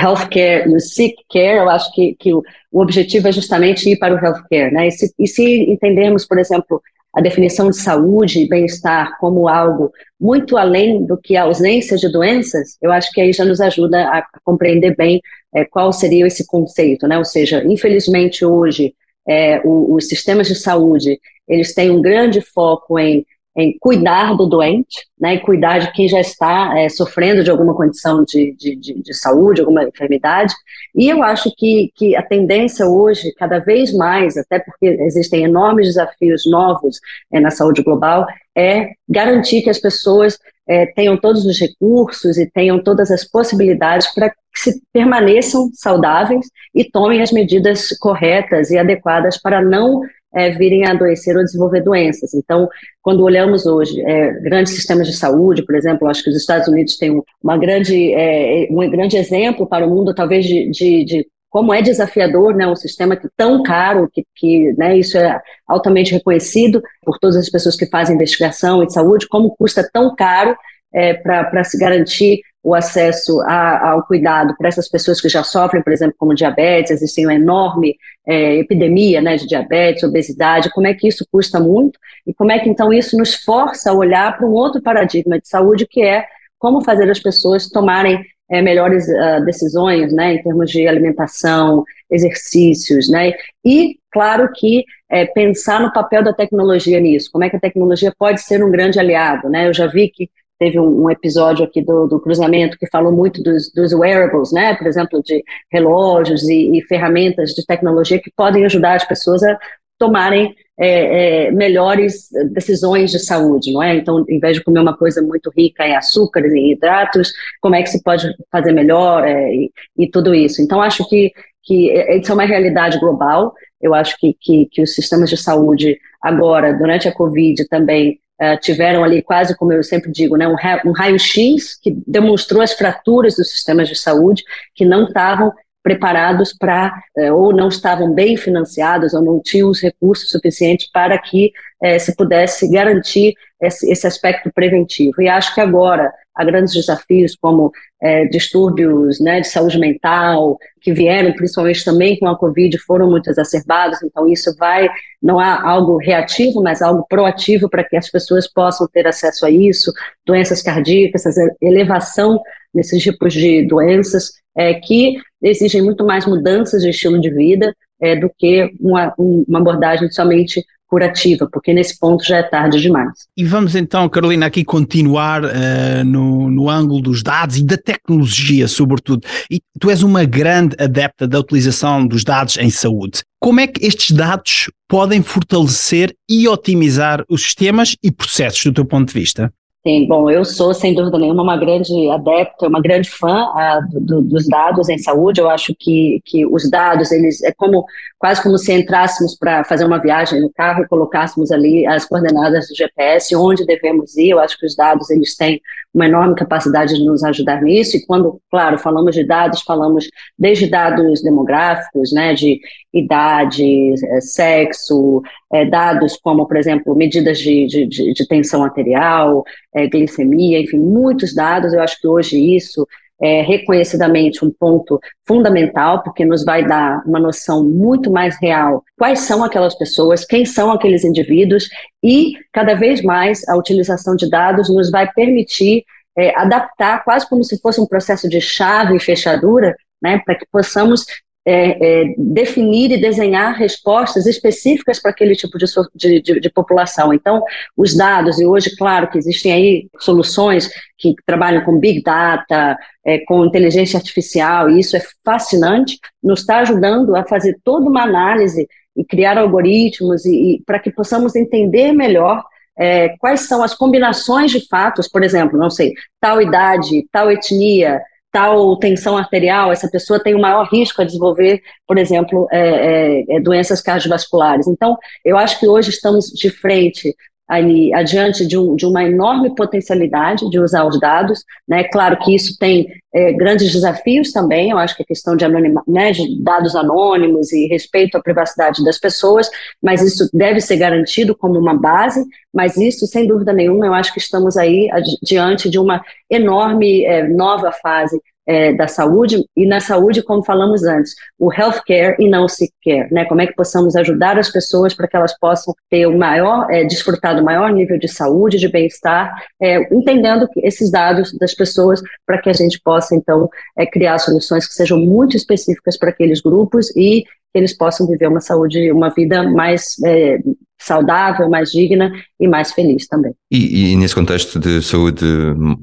healthcare 0.00 0.70
e 0.70 0.76
o 0.76 0.78
sick 0.78 1.16
care, 1.28 1.58
eu 1.58 1.68
acho 1.68 1.92
que, 1.92 2.14
que 2.14 2.32
o, 2.32 2.44
o 2.70 2.80
objetivo 2.80 3.26
é 3.26 3.32
justamente 3.32 3.90
ir 3.90 3.98
para 3.98 4.14
o 4.14 4.24
healthcare, 4.24 4.72
né? 4.72 4.86
E 4.86 4.90
se, 4.92 5.12
e 5.18 5.26
se 5.26 5.70
entendermos, 5.70 6.24
por 6.24 6.38
exemplo, 6.38 6.80
a 7.16 7.20
definição 7.22 7.70
de 7.70 7.78
saúde 7.78 8.40
e 8.40 8.48
bem-estar 8.48 9.18
como 9.18 9.48
algo 9.48 9.90
muito 10.20 10.58
além 10.58 11.02
do 11.06 11.16
que 11.16 11.34
a 11.34 11.44
ausência 11.44 11.96
de 11.96 12.12
doenças, 12.12 12.76
eu 12.82 12.92
acho 12.92 13.10
que 13.10 13.22
aí 13.22 13.32
já 13.32 13.42
nos 13.42 13.58
ajuda 13.58 14.02
a 14.02 14.22
compreender 14.44 14.94
bem 14.94 15.22
é, 15.54 15.64
qual 15.64 15.94
seria 15.94 16.26
esse 16.26 16.46
conceito, 16.46 17.08
né? 17.08 17.16
Ou 17.16 17.24
seja, 17.24 17.64
infelizmente 17.64 18.44
hoje 18.44 18.94
é, 19.26 19.62
o, 19.64 19.94
os 19.94 20.08
sistemas 20.08 20.46
de 20.46 20.54
saúde 20.56 21.18
eles 21.48 21.72
têm 21.72 21.90
um 21.90 22.02
grande 22.02 22.42
foco 22.42 22.98
em 22.98 23.24
em 23.56 23.76
cuidar 23.78 24.36
do 24.36 24.46
doente, 24.46 25.06
né, 25.18 25.34
e 25.34 25.40
cuidar 25.40 25.78
de 25.78 25.90
quem 25.92 26.06
já 26.06 26.20
está 26.20 26.78
é, 26.78 26.88
sofrendo 26.88 27.42
de 27.42 27.50
alguma 27.50 27.74
condição 27.74 28.22
de, 28.22 28.54
de, 28.58 28.76
de, 28.76 29.02
de, 29.02 29.14
saúde, 29.14 29.60
alguma 29.60 29.84
enfermidade. 29.84 30.52
E 30.94 31.08
eu 31.08 31.22
acho 31.22 31.50
que, 31.56 31.90
que 31.94 32.14
a 32.14 32.22
tendência 32.22 32.86
hoje, 32.86 33.32
cada 33.38 33.58
vez 33.58 33.92
mais, 33.94 34.36
até 34.36 34.58
porque 34.58 34.86
existem 34.86 35.44
enormes 35.44 35.86
desafios 35.86 36.42
novos 36.46 37.00
é, 37.32 37.40
na 37.40 37.50
saúde 37.50 37.82
global, 37.82 38.26
é 38.54 38.90
garantir 39.08 39.62
que 39.62 39.70
as 39.70 39.78
pessoas 39.78 40.38
é, 40.68 40.86
tenham 40.86 41.16
todos 41.16 41.46
os 41.46 41.58
recursos 41.58 42.36
e 42.36 42.50
tenham 42.50 42.82
todas 42.82 43.10
as 43.10 43.24
possibilidades 43.24 44.12
para 44.12 44.30
que 44.30 44.36
se 44.54 44.82
permaneçam 44.92 45.70
saudáveis 45.72 46.46
e 46.74 46.84
tomem 46.84 47.22
as 47.22 47.30
medidas 47.30 47.96
corretas 47.98 48.70
e 48.70 48.78
adequadas 48.78 49.40
para 49.40 49.62
não 49.62 50.02
é, 50.36 50.50
virem 50.50 50.84
a 50.84 50.90
adoecer 50.90 51.34
ou 51.34 51.42
desenvolver 51.42 51.80
doenças. 51.80 52.34
Então, 52.34 52.68
quando 53.00 53.24
olhamos 53.24 53.64
hoje 53.64 54.00
é, 54.02 54.32
grandes 54.40 54.74
sistemas 54.74 55.06
de 55.06 55.16
saúde, 55.16 55.64
por 55.64 55.74
exemplo, 55.74 56.06
acho 56.06 56.22
que 56.22 56.28
os 56.28 56.36
Estados 56.36 56.68
Unidos 56.68 56.98
têm 56.98 57.22
uma 57.42 57.56
grande, 57.56 58.12
é, 58.12 58.68
um 58.70 58.88
grande 58.90 59.16
exemplo 59.16 59.66
para 59.66 59.86
o 59.86 59.90
mundo, 59.90 60.14
talvez, 60.14 60.44
de, 60.44 60.70
de, 60.70 61.04
de 61.04 61.26
como 61.48 61.72
é 61.72 61.80
desafiador, 61.80 62.54
né, 62.54 62.66
um 62.66 62.76
sistema 62.76 63.16
que 63.16 63.28
tão 63.34 63.62
caro, 63.62 64.10
que, 64.12 64.22
que 64.34 64.74
né, 64.76 64.98
isso 64.98 65.16
é 65.16 65.40
altamente 65.66 66.12
reconhecido 66.12 66.82
por 67.02 67.18
todas 67.18 67.36
as 67.36 67.48
pessoas 67.48 67.74
que 67.74 67.86
fazem 67.86 68.14
investigação 68.14 68.82
em 68.82 68.90
saúde, 68.90 69.26
como 69.26 69.56
custa 69.56 69.88
tão 69.90 70.14
caro 70.14 70.54
é, 70.96 71.12
para 71.12 71.62
se 71.62 71.78
garantir 71.78 72.40
o 72.62 72.74
acesso 72.74 73.40
a, 73.42 73.90
ao 73.90 74.04
cuidado 74.06 74.54
para 74.56 74.68
essas 74.68 74.88
pessoas 74.88 75.20
que 75.20 75.28
já 75.28 75.44
sofrem, 75.44 75.82
por 75.82 75.92
exemplo, 75.92 76.16
como 76.18 76.34
diabetes, 76.34 76.90
existe 76.90 77.24
uma 77.24 77.34
enorme 77.34 77.94
é, 78.26 78.56
epidemia 78.56 79.20
né, 79.20 79.36
de 79.36 79.46
diabetes, 79.46 80.02
obesidade, 80.02 80.72
como 80.72 80.86
é 80.86 80.94
que 80.94 81.06
isso 81.06 81.24
custa 81.30 81.60
muito 81.60 81.96
e 82.26 82.34
como 82.34 82.50
é 82.50 82.58
que 82.58 82.68
então 82.68 82.92
isso 82.92 83.16
nos 83.16 83.34
força 83.34 83.90
a 83.90 83.94
olhar 83.94 84.36
para 84.36 84.48
um 84.48 84.52
outro 84.52 84.82
paradigma 84.82 85.38
de 85.38 85.46
saúde 85.46 85.86
que 85.88 86.02
é 86.02 86.24
como 86.58 86.82
fazer 86.82 87.08
as 87.08 87.20
pessoas 87.20 87.68
tomarem 87.68 88.24
é, 88.50 88.62
melhores 88.62 89.06
uh, 89.06 89.44
decisões, 89.44 90.12
né, 90.12 90.34
em 90.34 90.42
termos 90.42 90.70
de 90.70 90.88
alimentação, 90.88 91.84
exercícios, 92.10 93.08
né, 93.08 93.32
e 93.64 93.96
claro 94.10 94.48
que 94.54 94.84
é, 95.10 95.26
pensar 95.26 95.80
no 95.80 95.92
papel 95.92 96.22
da 96.22 96.32
tecnologia 96.32 96.98
nisso, 96.98 97.28
como 97.30 97.44
é 97.44 97.50
que 97.50 97.56
a 97.56 97.60
tecnologia 97.60 98.12
pode 98.18 98.40
ser 98.40 98.64
um 98.64 98.70
grande 98.70 98.98
aliado, 98.98 99.48
né, 99.48 99.68
eu 99.68 99.74
já 99.74 99.86
vi 99.86 100.08
que 100.08 100.30
teve 100.58 100.78
um, 100.78 101.04
um 101.04 101.10
episódio 101.10 101.64
aqui 101.64 101.82
do, 101.82 102.06
do, 102.06 102.20
cruzamento 102.20 102.78
que 102.78 102.88
falou 102.88 103.12
muito 103.12 103.42
dos, 103.42 103.70
dos, 103.72 103.92
wearables, 103.92 104.52
né, 104.52 104.74
por 104.74 104.86
exemplo, 104.86 105.22
de 105.22 105.42
relógios 105.70 106.42
e, 106.48 106.76
e, 106.76 106.82
ferramentas 106.82 107.50
de 107.50 107.64
tecnologia 107.64 108.20
que 108.20 108.32
podem 108.34 108.64
ajudar 108.64 108.94
as 108.94 109.04
pessoas 109.04 109.42
a 109.42 109.58
tomarem 109.98 110.54
é, 110.78 111.46
é, 111.46 111.50
melhores 111.50 112.28
decisões 112.52 113.10
de 113.10 113.18
saúde, 113.18 113.72
não 113.72 113.82
é? 113.82 113.96
Então, 113.96 114.24
em 114.28 114.38
vez 114.38 114.56
de 114.56 114.62
comer 114.62 114.80
uma 114.80 114.96
coisa 114.96 115.22
muito 115.22 115.50
rica 115.56 115.86
em 115.86 115.96
açúcares 115.96 116.52
e 116.52 116.72
hidratos, 116.72 117.32
como 117.62 117.74
é 117.74 117.82
que 117.82 117.88
se 117.88 118.02
pode 118.02 118.30
fazer 118.52 118.72
melhor 118.72 119.26
é, 119.26 119.54
e, 119.54 119.72
e, 119.98 120.10
tudo 120.10 120.34
isso? 120.34 120.60
Então, 120.60 120.82
acho 120.82 121.08
que, 121.08 121.32
que 121.62 121.90
isso 122.20 122.30
é 122.30 122.34
uma 122.34 122.44
realidade 122.44 123.00
global. 123.00 123.54
Eu 123.80 123.94
acho 123.94 124.18
que, 124.18 124.36
que, 124.38 124.66
que 124.70 124.82
os 124.82 124.94
sistemas 124.94 125.30
de 125.30 125.36
saúde 125.38 125.98
agora, 126.20 126.74
durante 126.74 127.08
a 127.08 127.12
Covid, 127.12 127.66
também 127.68 128.18
uh, 128.40 128.58
tiveram 128.60 129.02
ali 129.02 129.22
quase, 129.22 129.56
como 129.56 129.72
eu 129.72 129.82
sempre 129.82 130.10
digo, 130.10 130.36
né, 130.36 130.46
um, 130.48 130.56
um 130.84 130.92
raio-x 130.92 131.78
que 131.80 131.96
demonstrou 132.06 132.62
as 132.62 132.72
fraturas 132.72 133.36
dos 133.36 133.50
sistemas 133.50 133.88
de 133.88 133.96
saúde 133.96 134.42
que 134.74 134.84
não 134.84 135.04
estavam 135.04 135.52
preparados 135.82 136.52
para, 136.52 136.92
uh, 137.16 137.32
ou 137.34 137.54
não 137.54 137.68
estavam 137.68 138.12
bem 138.12 138.36
financiados, 138.36 139.14
ou 139.14 139.22
não 139.22 139.40
tinham 139.40 139.68
os 139.68 139.80
recursos 139.80 140.30
suficientes 140.30 140.90
para 140.90 141.16
que 141.18 141.52
uh, 141.82 142.00
se 142.00 142.16
pudesse 142.16 142.68
garantir 142.70 143.34
esse, 143.62 143.90
esse 143.90 144.06
aspecto 144.06 144.50
preventivo. 144.52 145.22
E 145.22 145.28
acho 145.28 145.54
que 145.54 145.60
agora, 145.60 146.12
há 146.36 146.44
grandes 146.44 146.74
desafios 146.74 147.34
como 147.40 147.72
é, 148.00 148.26
distúrbios 148.26 149.18
né, 149.20 149.40
de 149.40 149.48
saúde 149.48 149.78
mental, 149.78 150.58
que 150.80 150.92
vieram 150.92 151.32
principalmente 151.32 151.84
também 151.84 152.18
com 152.18 152.26
a 152.26 152.38
Covid, 152.38 152.78
foram 152.78 153.10
muito 153.10 153.30
exacerbados, 153.30 154.02
então 154.02 154.28
isso 154.28 154.54
vai, 154.58 154.88
não 155.22 155.40
há 155.40 155.68
algo 155.68 155.96
reativo, 155.96 156.62
mas 156.62 156.82
algo 156.82 157.06
proativo 157.08 157.68
para 157.68 157.82
que 157.82 157.96
as 157.96 158.10
pessoas 158.10 158.46
possam 158.46 158.86
ter 158.92 159.06
acesso 159.06 159.46
a 159.46 159.50
isso, 159.50 159.92
doenças 160.26 160.62
cardíacas, 160.62 161.24
elevação 161.60 162.40
nesses 162.72 163.02
tipos 163.02 163.32
de 163.32 163.66
doenças, 163.66 164.32
é, 164.56 164.74
que 164.74 165.16
exigem 165.42 165.82
muito 165.82 166.04
mais 166.04 166.26
mudanças 166.26 166.82
de 166.82 166.90
estilo 166.90 167.20
de 167.20 167.30
vida 167.30 167.74
é, 168.00 168.14
do 168.14 168.30
que 168.36 168.70
uma, 168.80 169.14
uma 169.18 169.58
abordagem 169.58 170.10
somente 170.10 170.64
curativa, 170.86 171.48
porque 171.50 171.72
nesse 171.72 171.98
ponto 171.98 172.24
já 172.24 172.38
é 172.38 172.42
tarde 172.42 172.80
demais. 172.80 173.26
E 173.36 173.44
vamos 173.44 173.74
então, 173.74 174.08
Carolina, 174.08 174.46
aqui 174.46 174.64
continuar 174.64 175.44
uh, 175.44 176.04
no, 176.04 176.50
no 176.50 176.70
ângulo 176.70 177.00
dos 177.00 177.22
dados 177.22 177.56
e 177.56 177.64
da 177.64 177.76
tecnologia, 177.76 178.68
sobretudo. 178.68 179.26
E 179.50 179.60
tu 179.80 179.90
és 179.90 180.02
uma 180.02 180.24
grande 180.24 180.76
adepta 180.78 181.26
da 181.26 181.40
utilização 181.40 182.06
dos 182.06 182.24
dados 182.24 182.56
em 182.58 182.70
saúde. 182.70 183.22
Como 183.40 183.60
é 183.60 183.66
que 183.66 183.84
estes 183.84 184.12
dados 184.12 184.70
podem 184.88 185.22
fortalecer 185.22 186.14
e 186.28 186.48
otimizar 186.48 187.24
os 187.28 187.42
sistemas 187.42 187.96
e 188.02 188.10
processos 188.10 188.64
do 188.64 188.72
teu 188.72 188.84
ponto 188.84 189.08
de 189.08 189.14
vista? 189.14 189.52
Sim, 189.86 190.04
bom, 190.08 190.28
eu 190.28 190.44
sou, 190.44 190.74
sem 190.74 190.92
dúvida 190.92 191.16
nenhuma, 191.16 191.44
uma 191.44 191.56
grande 191.56 191.92
adepta, 192.10 192.66
uma 192.66 192.80
grande 192.82 193.08
fã 193.08 193.44
uh, 193.44 194.00
do, 194.00 194.20
dos 194.20 194.48
dados 194.48 194.88
em 194.88 194.98
saúde. 194.98 195.40
Eu 195.40 195.48
acho 195.48 195.72
que, 195.78 196.20
que 196.24 196.44
os 196.44 196.68
dados, 196.68 197.12
eles 197.12 197.40
é 197.44 197.52
como 197.52 197.84
quase 198.18 198.42
como 198.42 198.58
se 198.58 198.72
entrássemos 198.72 199.36
para 199.38 199.62
fazer 199.62 199.84
uma 199.84 200.00
viagem 200.00 200.40
no 200.40 200.50
carro 200.52 200.82
e 200.82 200.88
colocássemos 200.88 201.52
ali 201.52 201.86
as 201.86 202.04
coordenadas 202.04 202.66
do 202.66 202.74
GPS, 202.74 203.36
onde 203.36 203.64
devemos 203.64 204.16
ir. 204.16 204.30
Eu 204.30 204.40
acho 204.40 204.58
que 204.58 204.66
os 204.66 204.74
dados, 204.74 205.08
eles 205.08 205.36
têm 205.36 205.60
uma 205.94 206.06
enorme 206.06 206.34
capacidade 206.34 206.94
de 206.94 207.04
nos 207.04 207.22
ajudar 207.22 207.62
nisso. 207.62 207.96
E 207.96 208.04
quando, 208.04 208.40
claro, 208.50 208.78
falamos 208.78 209.14
de 209.14 209.24
dados, 209.24 209.62
falamos 209.62 210.08
desde 210.36 210.66
dados 210.68 211.22
demográficos, 211.22 212.12
né, 212.12 212.34
de 212.34 212.60
idade, 212.92 213.94
eh, 214.04 214.20
sexo, 214.20 215.22
é, 215.52 215.64
dados 215.64 216.16
como, 216.16 216.46
por 216.46 216.56
exemplo, 216.56 216.94
medidas 216.94 217.38
de, 217.38 217.66
de, 217.66 218.12
de 218.12 218.28
tensão 218.28 218.64
arterial, 218.64 219.44
é, 219.74 219.86
glicemia, 219.86 220.60
enfim, 220.60 220.78
muitos 220.78 221.34
dados. 221.34 221.72
Eu 221.72 221.80
acho 221.80 222.00
que 222.00 222.08
hoje 222.08 222.38
isso 222.56 222.86
é 223.20 223.40
reconhecidamente 223.42 224.44
um 224.44 224.50
ponto 224.50 225.00
fundamental, 225.26 226.02
porque 226.02 226.24
nos 226.24 226.44
vai 226.44 226.66
dar 226.66 227.02
uma 227.06 227.18
noção 227.18 227.64
muito 227.64 228.10
mais 228.10 228.38
real 228.40 228.84
quais 228.98 229.20
são 229.20 229.42
aquelas 229.42 229.74
pessoas, 229.74 230.24
quem 230.24 230.44
são 230.44 230.70
aqueles 230.70 231.04
indivíduos, 231.04 231.68
e 232.02 232.32
cada 232.52 232.74
vez 232.74 233.02
mais 233.02 233.46
a 233.48 233.56
utilização 233.56 234.16
de 234.16 234.28
dados 234.28 234.68
nos 234.68 234.90
vai 234.90 235.10
permitir 235.12 235.84
é, 236.16 236.38
adaptar, 236.38 237.04
quase 237.04 237.28
como 237.28 237.44
se 237.44 237.58
fosse 237.60 237.80
um 237.80 237.86
processo 237.86 238.28
de 238.28 238.40
chave 238.40 238.96
e 238.96 239.00
fechadura, 239.00 239.74
né, 240.02 240.20
para 240.24 240.34
que 240.34 240.46
possamos 240.50 241.04
é, 241.46 242.02
é, 242.02 242.14
definir 242.18 242.90
e 242.90 243.00
desenhar 243.00 243.54
respostas 243.54 244.26
específicas 244.26 245.00
para 245.00 245.12
aquele 245.12 245.36
tipo 245.36 245.56
de, 245.56 245.66
de, 245.94 246.20
de, 246.20 246.40
de, 246.40 246.50
população. 246.50 247.14
Então, 247.14 247.40
os 247.76 247.96
dados, 247.96 248.40
e 248.40 248.44
hoje, 248.44 248.74
claro, 248.76 249.08
que 249.08 249.16
existem 249.16 249.52
aí 249.52 249.88
soluções 250.00 250.68
que 250.98 251.14
trabalham 251.24 251.64
com 251.64 251.78
Big 251.78 252.02
Data, 252.02 252.76
é, 253.04 253.20
com 253.20 253.44
inteligência 253.44 253.96
artificial, 253.96 254.68
e 254.68 254.80
isso 254.80 254.96
é 254.96 255.02
fascinante, 255.24 256.00
nos 256.20 256.40
está 256.40 256.58
ajudando 256.58 257.14
a 257.14 257.24
fazer 257.24 257.56
toda 257.62 257.88
uma 257.88 258.02
análise 258.02 258.66
e 258.96 259.04
criar 259.04 259.38
algoritmos 259.38 260.24
e, 260.24 260.56
e 260.56 260.62
para 260.66 260.80
que 260.80 260.90
possamos 260.90 261.36
entender 261.36 261.92
melhor 261.92 262.42
é, 262.76 263.10
quais 263.18 263.42
são 263.42 263.62
as 263.62 263.72
combinações 263.72 264.50
de 264.50 264.66
fatos, 264.66 265.08
por 265.08 265.22
exemplo, 265.22 265.58
não 265.58 265.70
sei, 265.70 265.92
tal 266.20 266.42
idade, 266.42 267.06
tal 267.12 267.30
etnia, 267.30 268.00
tal 268.30 268.78
tensão 268.78 269.16
arterial, 269.16 269.72
essa 269.72 269.88
pessoa 269.88 270.22
tem 270.22 270.34
o 270.34 270.40
maior 270.40 270.68
risco 270.68 271.00
a 271.00 271.04
desenvolver, 271.04 271.62
por 271.86 271.96
exemplo, 271.98 272.46
é, 272.52 272.58
é, 272.58 273.36
é, 273.36 273.40
doenças 273.40 273.80
cardiovasculares. 273.80 274.66
Então, 274.66 274.96
eu 275.24 275.36
acho 275.36 275.58
que 275.58 275.66
hoje 275.66 275.90
estamos 275.90 276.26
de 276.26 276.50
frente 276.50 277.14
ali 277.48 277.94
adiante 277.94 278.46
de, 278.46 278.58
um, 278.58 278.74
de, 278.74 278.84
uma 278.84 279.04
enorme 279.04 279.54
potencialidade 279.54 280.48
de 280.50 280.58
usar 280.58 280.84
os 280.84 280.98
dados, 280.98 281.44
né? 281.68 281.84
Claro 281.84 282.18
que 282.18 282.34
isso 282.34 282.56
tem 282.58 282.88
é, 283.14 283.32
grandes 283.32 283.72
desafios 283.72 284.32
também. 284.32 284.70
Eu 284.70 284.78
acho 284.78 284.96
que 284.96 285.02
a 285.02 285.06
questão 285.06 285.36
de, 285.36 285.46
né, 285.86 286.12
de 286.12 286.42
dados 286.42 286.74
anônimos 286.74 287.52
e 287.52 287.66
respeito 287.66 288.16
à 288.16 288.22
privacidade 288.22 288.84
das 288.84 288.98
pessoas, 288.98 289.48
mas 289.82 290.02
isso 290.02 290.28
deve 290.34 290.60
ser 290.60 290.76
garantido 290.76 291.36
como 291.36 291.58
uma 291.58 291.74
base. 291.74 292.24
Mas 292.52 292.76
isso, 292.76 293.06
sem 293.06 293.26
dúvida 293.26 293.52
nenhuma, 293.52 293.86
eu 293.86 293.94
acho 293.94 294.12
que 294.12 294.18
estamos 294.18 294.56
aí 294.56 294.88
diante 295.22 295.70
de 295.70 295.78
uma 295.78 296.02
enorme 296.30 297.04
é, 297.04 297.26
nova 297.28 297.70
fase 297.70 298.20
é, 298.46 298.72
da 298.72 298.86
saúde, 298.86 299.44
e 299.56 299.66
na 299.66 299.80
saúde, 299.80 300.22
como 300.22 300.44
falamos 300.44 300.84
antes, 300.84 301.14
o 301.38 301.52
healthcare 301.52 302.16
e 302.18 302.28
não 302.28 302.44
o 302.44 302.48
sick 302.48 302.72
care, 302.84 303.12
né? 303.12 303.24
Como 303.24 303.40
é 303.40 303.46
que 303.46 303.54
possamos 303.54 303.96
ajudar 303.96 304.38
as 304.38 304.50
pessoas 304.50 304.94
para 304.94 305.08
que 305.08 305.16
elas 305.16 305.36
possam 305.38 305.74
ter 305.90 306.06
o 306.06 306.16
maior, 306.16 306.70
é, 306.70 306.84
desfrutar 306.84 307.34
do 307.34 307.44
maior 307.44 307.72
nível 307.72 307.98
de 307.98 308.08
saúde, 308.08 308.58
de 308.58 308.68
bem-estar, 308.68 309.34
é, 309.60 309.92
entendendo 309.94 310.48
esses 310.58 310.90
dados 310.90 311.36
das 311.38 311.54
pessoas 311.54 312.00
para 312.24 312.40
que 312.40 312.48
a 312.48 312.52
gente 312.52 312.80
possa, 312.82 313.14
então, 313.14 313.48
é, 313.76 313.86
criar 313.86 314.18
soluções 314.18 314.66
que 314.66 314.74
sejam 314.74 314.98
muito 314.98 315.36
específicas 315.36 315.98
para 315.98 316.10
aqueles 316.10 316.40
grupos 316.40 316.94
e 316.96 317.24
que 317.24 317.58
eles 317.58 317.76
possam 317.76 318.06
viver 318.06 318.28
uma 318.28 318.40
saúde, 318.40 318.92
uma 318.92 319.10
vida 319.10 319.42
mais 319.42 319.96
é, 320.04 320.38
saudável, 320.86 321.50
mais 321.50 321.70
digna 321.70 322.12
e 322.38 322.46
mais 322.46 322.72
feliz 322.72 323.06
também. 323.08 323.32
E, 323.50 323.92
e, 323.92 323.96
nesse 323.96 324.14
contexto 324.14 324.58
de 324.58 324.80
saúde 324.82 325.24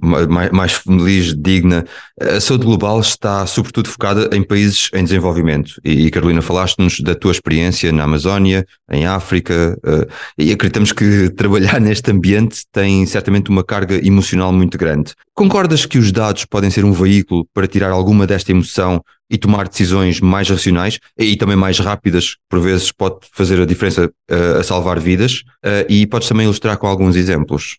mais, 0.01 0.51
mais, 0.51 0.73
feliz, 0.73 1.33
digna, 1.35 1.85
a 2.19 2.39
saúde 2.39 2.65
global 2.65 2.99
está 2.99 3.45
sobretudo 3.45 3.89
focada 3.89 4.29
em 4.35 4.41
países 4.41 4.89
em 4.93 5.03
desenvolvimento. 5.03 5.73
E, 5.83 6.09
Carolina, 6.09 6.41
falaste-nos 6.41 6.99
da 7.01 7.15
tua 7.15 7.31
experiência 7.31 7.91
na 7.91 8.03
Amazónia, 8.03 8.65
em 8.89 9.05
África, 9.05 9.77
uh, 9.85 10.11
e 10.37 10.51
acreditamos 10.51 10.91
que 10.93 11.29
trabalhar 11.35 11.81
neste 11.81 12.09
ambiente 12.11 12.63
tem 12.71 13.05
certamente 13.05 13.49
uma 13.49 13.63
carga 13.63 13.95
emocional 14.05 14.53
muito 14.53 14.77
grande. 14.77 15.13
Concordas 15.33 15.85
que 15.85 15.97
os 15.97 16.11
dados 16.11 16.45
podem 16.45 16.69
ser 16.69 16.85
um 16.85 16.93
veículo 16.93 17.45
para 17.53 17.67
tirar 17.67 17.91
alguma 17.91 18.25
desta 18.25 18.51
emoção 18.51 19.01
e 19.29 19.37
tomar 19.37 19.67
decisões 19.67 20.19
mais 20.19 20.49
racionais 20.49 20.99
e 21.17 21.35
também 21.35 21.55
mais 21.55 21.79
rápidas, 21.79 22.37
por 22.49 22.59
vezes 22.59 22.91
pode 22.91 23.17
fazer 23.31 23.59
a 23.61 23.65
diferença 23.65 24.05
uh, 24.05 24.59
a 24.59 24.63
salvar 24.63 24.99
vidas, 24.99 25.43
uh, 25.65 25.85
e 25.89 26.05
podes 26.05 26.27
também 26.27 26.45
ilustrar 26.45 26.77
com 26.77 26.87
alguns 26.87 27.15
exemplos. 27.15 27.77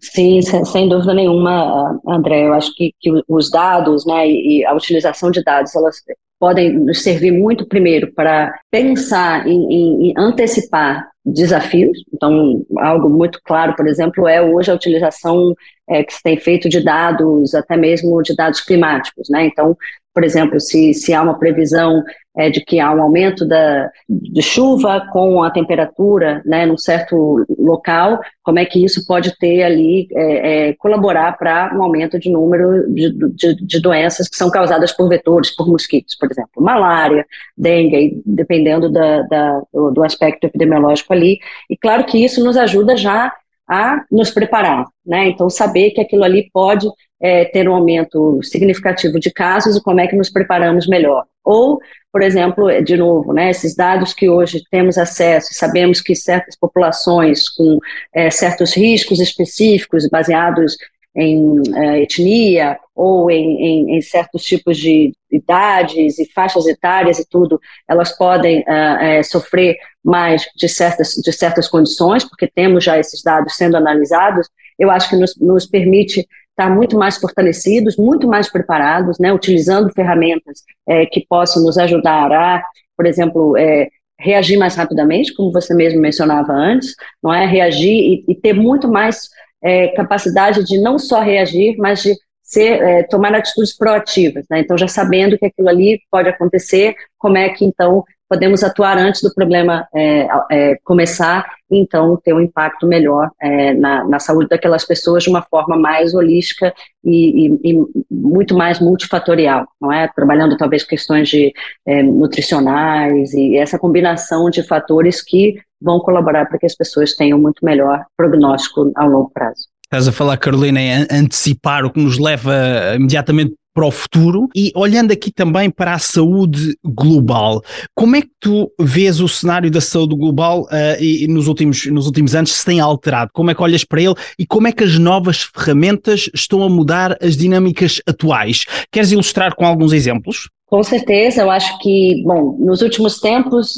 Sim, 0.00 0.40
sem 0.42 0.88
dúvida 0.88 1.14
nenhuma, 1.14 1.98
André. 2.06 2.46
Eu 2.46 2.54
acho 2.54 2.72
que, 2.74 2.92
que 3.00 3.10
os 3.28 3.50
dados 3.50 4.04
né, 4.04 4.28
e 4.28 4.64
a 4.64 4.74
utilização 4.74 5.30
de 5.30 5.42
dados, 5.42 5.74
elas 5.74 5.96
podem 6.38 6.78
nos 6.78 7.02
servir 7.02 7.32
muito, 7.32 7.66
primeiro, 7.66 8.12
para 8.12 8.52
pensar 8.70 9.46
em, 9.46 9.72
em, 9.72 10.10
em 10.10 10.14
antecipar 10.16 11.08
desafios. 11.26 11.98
Então, 12.14 12.64
algo 12.78 13.08
muito 13.10 13.40
claro, 13.44 13.74
por 13.74 13.88
exemplo, 13.88 14.28
é 14.28 14.40
hoje 14.40 14.70
a 14.70 14.74
utilização 14.74 15.54
é, 15.88 16.04
que 16.04 16.14
se 16.14 16.22
tem 16.22 16.36
feito 16.38 16.68
de 16.68 16.82
dados, 16.82 17.54
até 17.54 17.76
mesmo 17.76 18.22
de 18.22 18.34
dados 18.34 18.60
climáticos. 18.60 19.28
Né? 19.28 19.46
Então, 19.46 19.76
por 20.14 20.24
exemplo, 20.24 20.58
se, 20.58 20.94
se 20.94 21.12
há 21.12 21.22
uma 21.22 21.38
previsão 21.38 22.02
é, 22.36 22.48
de 22.48 22.64
que 22.64 22.80
há 22.80 22.90
um 22.90 23.02
aumento 23.02 23.46
da, 23.46 23.90
de 24.08 24.40
chuva 24.40 25.06
com 25.12 25.42
a 25.42 25.50
temperatura 25.50 26.42
né, 26.44 26.64
num 26.64 26.78
certo 26.78 27.44
local, 27.58 28.18
como 28.42 28.58
é 28.58 28.64
que 28.64 28.82
isso 28.82 29.06
pode 29.06 29.36
ter 29.38 29.62
ali, 29.62 30.08
é, 30.12 30.68
é, 30.68 30.72
colaborar 30.74 31.36
para 31.36 31.70
um 31.76 31.82
aumento 31.82 32.18
de 32.18 32.30
número 32.30 32.90
de, 32.92 33.12
de, 33.12 33.56
de, 33.56 33.80
doenças 33.80 34.26
que 34.28 34.36
são 34.36 34.50
causadas 34.50 34.90
por 34.90 35.08
vetores, 35.08 35.54
por 35.54 35.68
mosquitos, 35.68 36.14
por 36.14 36.30
exemplo, 36.30 36.62
malária, 36.62 37.26
dengue, 37.56 38.22
dependendo 38.24 38.90
da, 38.90 39.20
da, 39.22 39.62
do 39.72 40.02
aspecto 40.02 40.44
epidemiológico 40.44 41.12
ali. 41.16 41.38
E 41.68 41.76
claro 41.76 42.04
que 42.04 42.22
isso 42.22 42.44
nos 42.44 42.56
ajuda 42.56 42.96
já 42.96 43.32
a 43.68 44.04
nos 44.10 44.30
preparar, 44.30 44.86
né? 45.04 45.28
Então, 45.28 45.50
saber 45.50 45.90
que 45.90 46.00
aquilo 46.00 46.22
ali 46.22 46.48
pode 46.52 46.86
é, 47.20 47.44
ter 47.46 47.68
um 47.68 47.74
aumento 47.74 48.40
significativo 48.42 49.18
de 49.18 49.32
casos 49.32 49.76
e 49.76 49.82
como 49.82 50.00
é 50.00 50.06
que 50.06 50.16
nos 50.16 50.30
preparamos 50.30 50.86
melhor. 50.86 51.24
Ou, 51.44 51.80
por 52.12 52.22
exemplo, 52.22 52.66
de 52.82 52.96
novo, 52.96 53.32
né, 53.32 53.50
esses 53.50 53.74
dados 53.74 54.12
que 54.12 54.28
hoje 54.28 54.62
temos 54.70 54.98
acesso, 54.98 55.48
sabemos 55.52 56.00
que 56.00 56.14
certas 56.14 56.56
populações 56.56 57.48
com 57.48 57.78
é, 58.12 58.30
certos 58.30 58.76
riscos 58.76 59.20
específicos 59.20 60.08
baseados 60.08 60.76
em 61.16 61.62
é, 61.74 62.02
etnia 62.02 62.78
ou 62.94 63.30
em, 63.30 63.56
em, 63.62 63.96
em, 63.96 64.00
certos 64.02 64.42
tipos 64.44 64.76
de 64.76 65.12
idades 65.30 66.18
e 66.18 66.30
faixas 66.32 66.66
etárias 66.66 67.18
e 67.18 67.28
tudo, 67.28 67.60
elas 67.88 68.16
podem 68.16 68.62
é, 68.66 69.22
sofrer 69.22 69.76
mais 70.04 70.44
de 70.54 70.68
certas, 70.68 71.14
de 71.14 71.32
certas 71.32 71.68
condições, 71.68 72.24
porque 72.24 72.46
temos 72.46 72.84
já 72.84 72.98
esses 72.98 73.22
dados 73.22 73.56
sendo 73.56 73.76
analisados, 73.76 74.48
eu 74.78 74.90
acho 74.90 75.08
que 75.08 75.16
nos, 75.16 75.34
nos 75.36 75.66
permite 75.66 76.26
estar 76.50 76.70
muito 76.70 76.96
mais 76.96 77.18
fortalecidos, 77.18 77.96
muito 77.96 78.26
mais 78.26 78.50
preparados, 78.50 79.18
né, 79.18 79.32
utilizando 79.32 79.92
ferramentas 79.92 80.62
é, 80.88 81.04
que 81.06 81.26
possam 81.28 81.62
nos 81.62 81.76
ajudar 81.76 82.32
a, 82.32 82.62
por 82.96 83.06
exemplo, 83.06 83.56
é, 83.56 83.88
reagir 84.18 84.56
mais 84.56 84.74
rapidamente, 84.74 85.34
como 85.34 85.52
você 85.52 85.74
mesmo 85.74 86.00
mencionava 86.00 86.52
antes, 86.52 86.94
não 87.22 87.32
é? 87.32 87.46
Reagir 87.46 87.90
e, 87.90 88.24
e 88.28 88.34
ter 88.34 88.54
muito 88.54 88.88
mais 88.88 89.28
é, 89.62 89.88
capacidade 89.88 90.64
de 90.64 90.80
não 90.80 90.98
só 90.98 91.20
reagir, 91.20 91.76
mas 91.78 92.02
de 92.02 92.14
ser, 92.42 92.80
é, 92.80 93.02
tomar 93.02 93.34
atitudes 93.34 93.76
proativas, 93.76 94.44
né? 94.48 94.60
Então 94.60 94.78
já 94.78 94.86
sabendo 94.86 95.36
que 95.36 95.46
aquilo 95.46 95.68
ali 95.68 96.00
pode 96.10 96.28
acontecer, 96.28 96.94
como 97.18 97.36
é 97.36 97.48
que 97.48 97.64
então 97.64 98.04
podemos 98.28 98.62
atuar 98.62 98.98
antes 98.98 99.22
do 99.22 99.32
problema 99.32 99.86
é, 99.94 100.28
é, 100.50 100.78
começar 100.84 101.46
e 101.70 101.78
então 101.78 102.16
ter 102.22 102.32
um 102.32 102.40
impacto 102.40 102.86
melhor 102.86 103.30
é, 103.40 103.72
na, 103.74 104.04
na, 104.04 104.18
saúde 104.18 104.48
daquelas 104.48 104.84
pessoas 104.84 105.22
de 105.22 105.30
uma 105.30 105.42
forma 105.42 105.76
mais 105.76 106.14
holística 106.14 106.74
e, 107.04 107.46
e, 107.46 107.72
e, 107.72 107.86
muito 108.10 108.56
mais 108.56 108.80
multifatorial, 108.80 109.66
não 109.80 109.92
é? 109.92 110.08
Trabalhando 110.08 110.56
talvez 110.56 110.84
questões 110.84 111.28
de 111.28 111.52
é, 111.84 112.02
nutricionais 112.02 113.32
e 113.32 113.56
essa 113.56 113.78
combinação 113.78 114.50
de 114.50 114.62
fatores 114.62 115.22
que 115.22 115.60
vão 115.80 115.98
colaborar 116.00 116.46
para 116.46 116.58
que 116.58 116.66
as 116.66 116.74
pessoas 116.74 117.14
tenham 117.14 117.38
muito 117.38 117.64
melhor 117.64 118.04
prognóstico 118.16 118.90
ao 118.96 119.08
longo 119.08 119.30
prazo. 119.30 119.66
Estás 119.84 120.08
a 120.08 120.12
falar, 120.12 120.36
Carolina, 120.36 120.80
em 120.80 121.06
antecipar 121.10 121.84
o 121.84 121.92
que 121.92 122.02
nos 122.02 122.18
leva 122.18 122.52
imediatamente 122.96 123.54
para 123.76 123.86
o 123.86 123.90
futuro 123.90 124.48
e 124.56 124.72
olhando 124.74 125.12
aqui 125.12 125.30
também 125.30 125.68
para 125.68 125.92
a 125.92 125.98
saúde 125.98 126.74
global, 126.82 127.62
como 127.94 128.16
é 128.16 128.22
que 128.22 128.30
tu 128.40 128.72
vês 128.80 129.20
o 129.20 129.28
cenário 129.28 129.70
da 129.70 129.82
saúde 129.82 130.16
global 130.16 130.62
uh, 130.62 130.98
e, 130.98 131.28
nos, 131.28 131.46
últimos, 131.46 131.84
nos 131.84 132.06
últimos 132.06 132.34
anos 132.34 132.54
se 132.54 132.64
tem 132.64 132.80
alterado? 132.80 133.30
Como 133.34 133.50
é 133.50 133.54
que 133.54 133.62
olhas 133.62 133.84
para 133.84 134.00
ele 134.00 134.14
e 134.38 134.46
como 134.46 134.66
é 134.66 134.72
que 134.72 134.82
as 134.82 134.98
novas 134.98 135.42
ferramentas 135.42 136.30
estão 136.34 136.62
a 136.62 136.70
mudar 136.70 137.18
as 137.22 137.36
dinâmicas 137.36 138.00
atuais? 138.08 138.64
Queres 138.90 139.12
ilustrar 139.12 139.54
com 139.54 139.66
alguns 139.66 139.92
exemplos? 139.92 140.48
Com 140.66 140.82
certeza, 140.82 141.42
eu 141.42 141.50
acho 141.50 141.78
que, 141.78 142.24
bom, 142.24 142.56
nos 142.58 142.82
últimos 142.82 143.20
tempos 143.20 143.76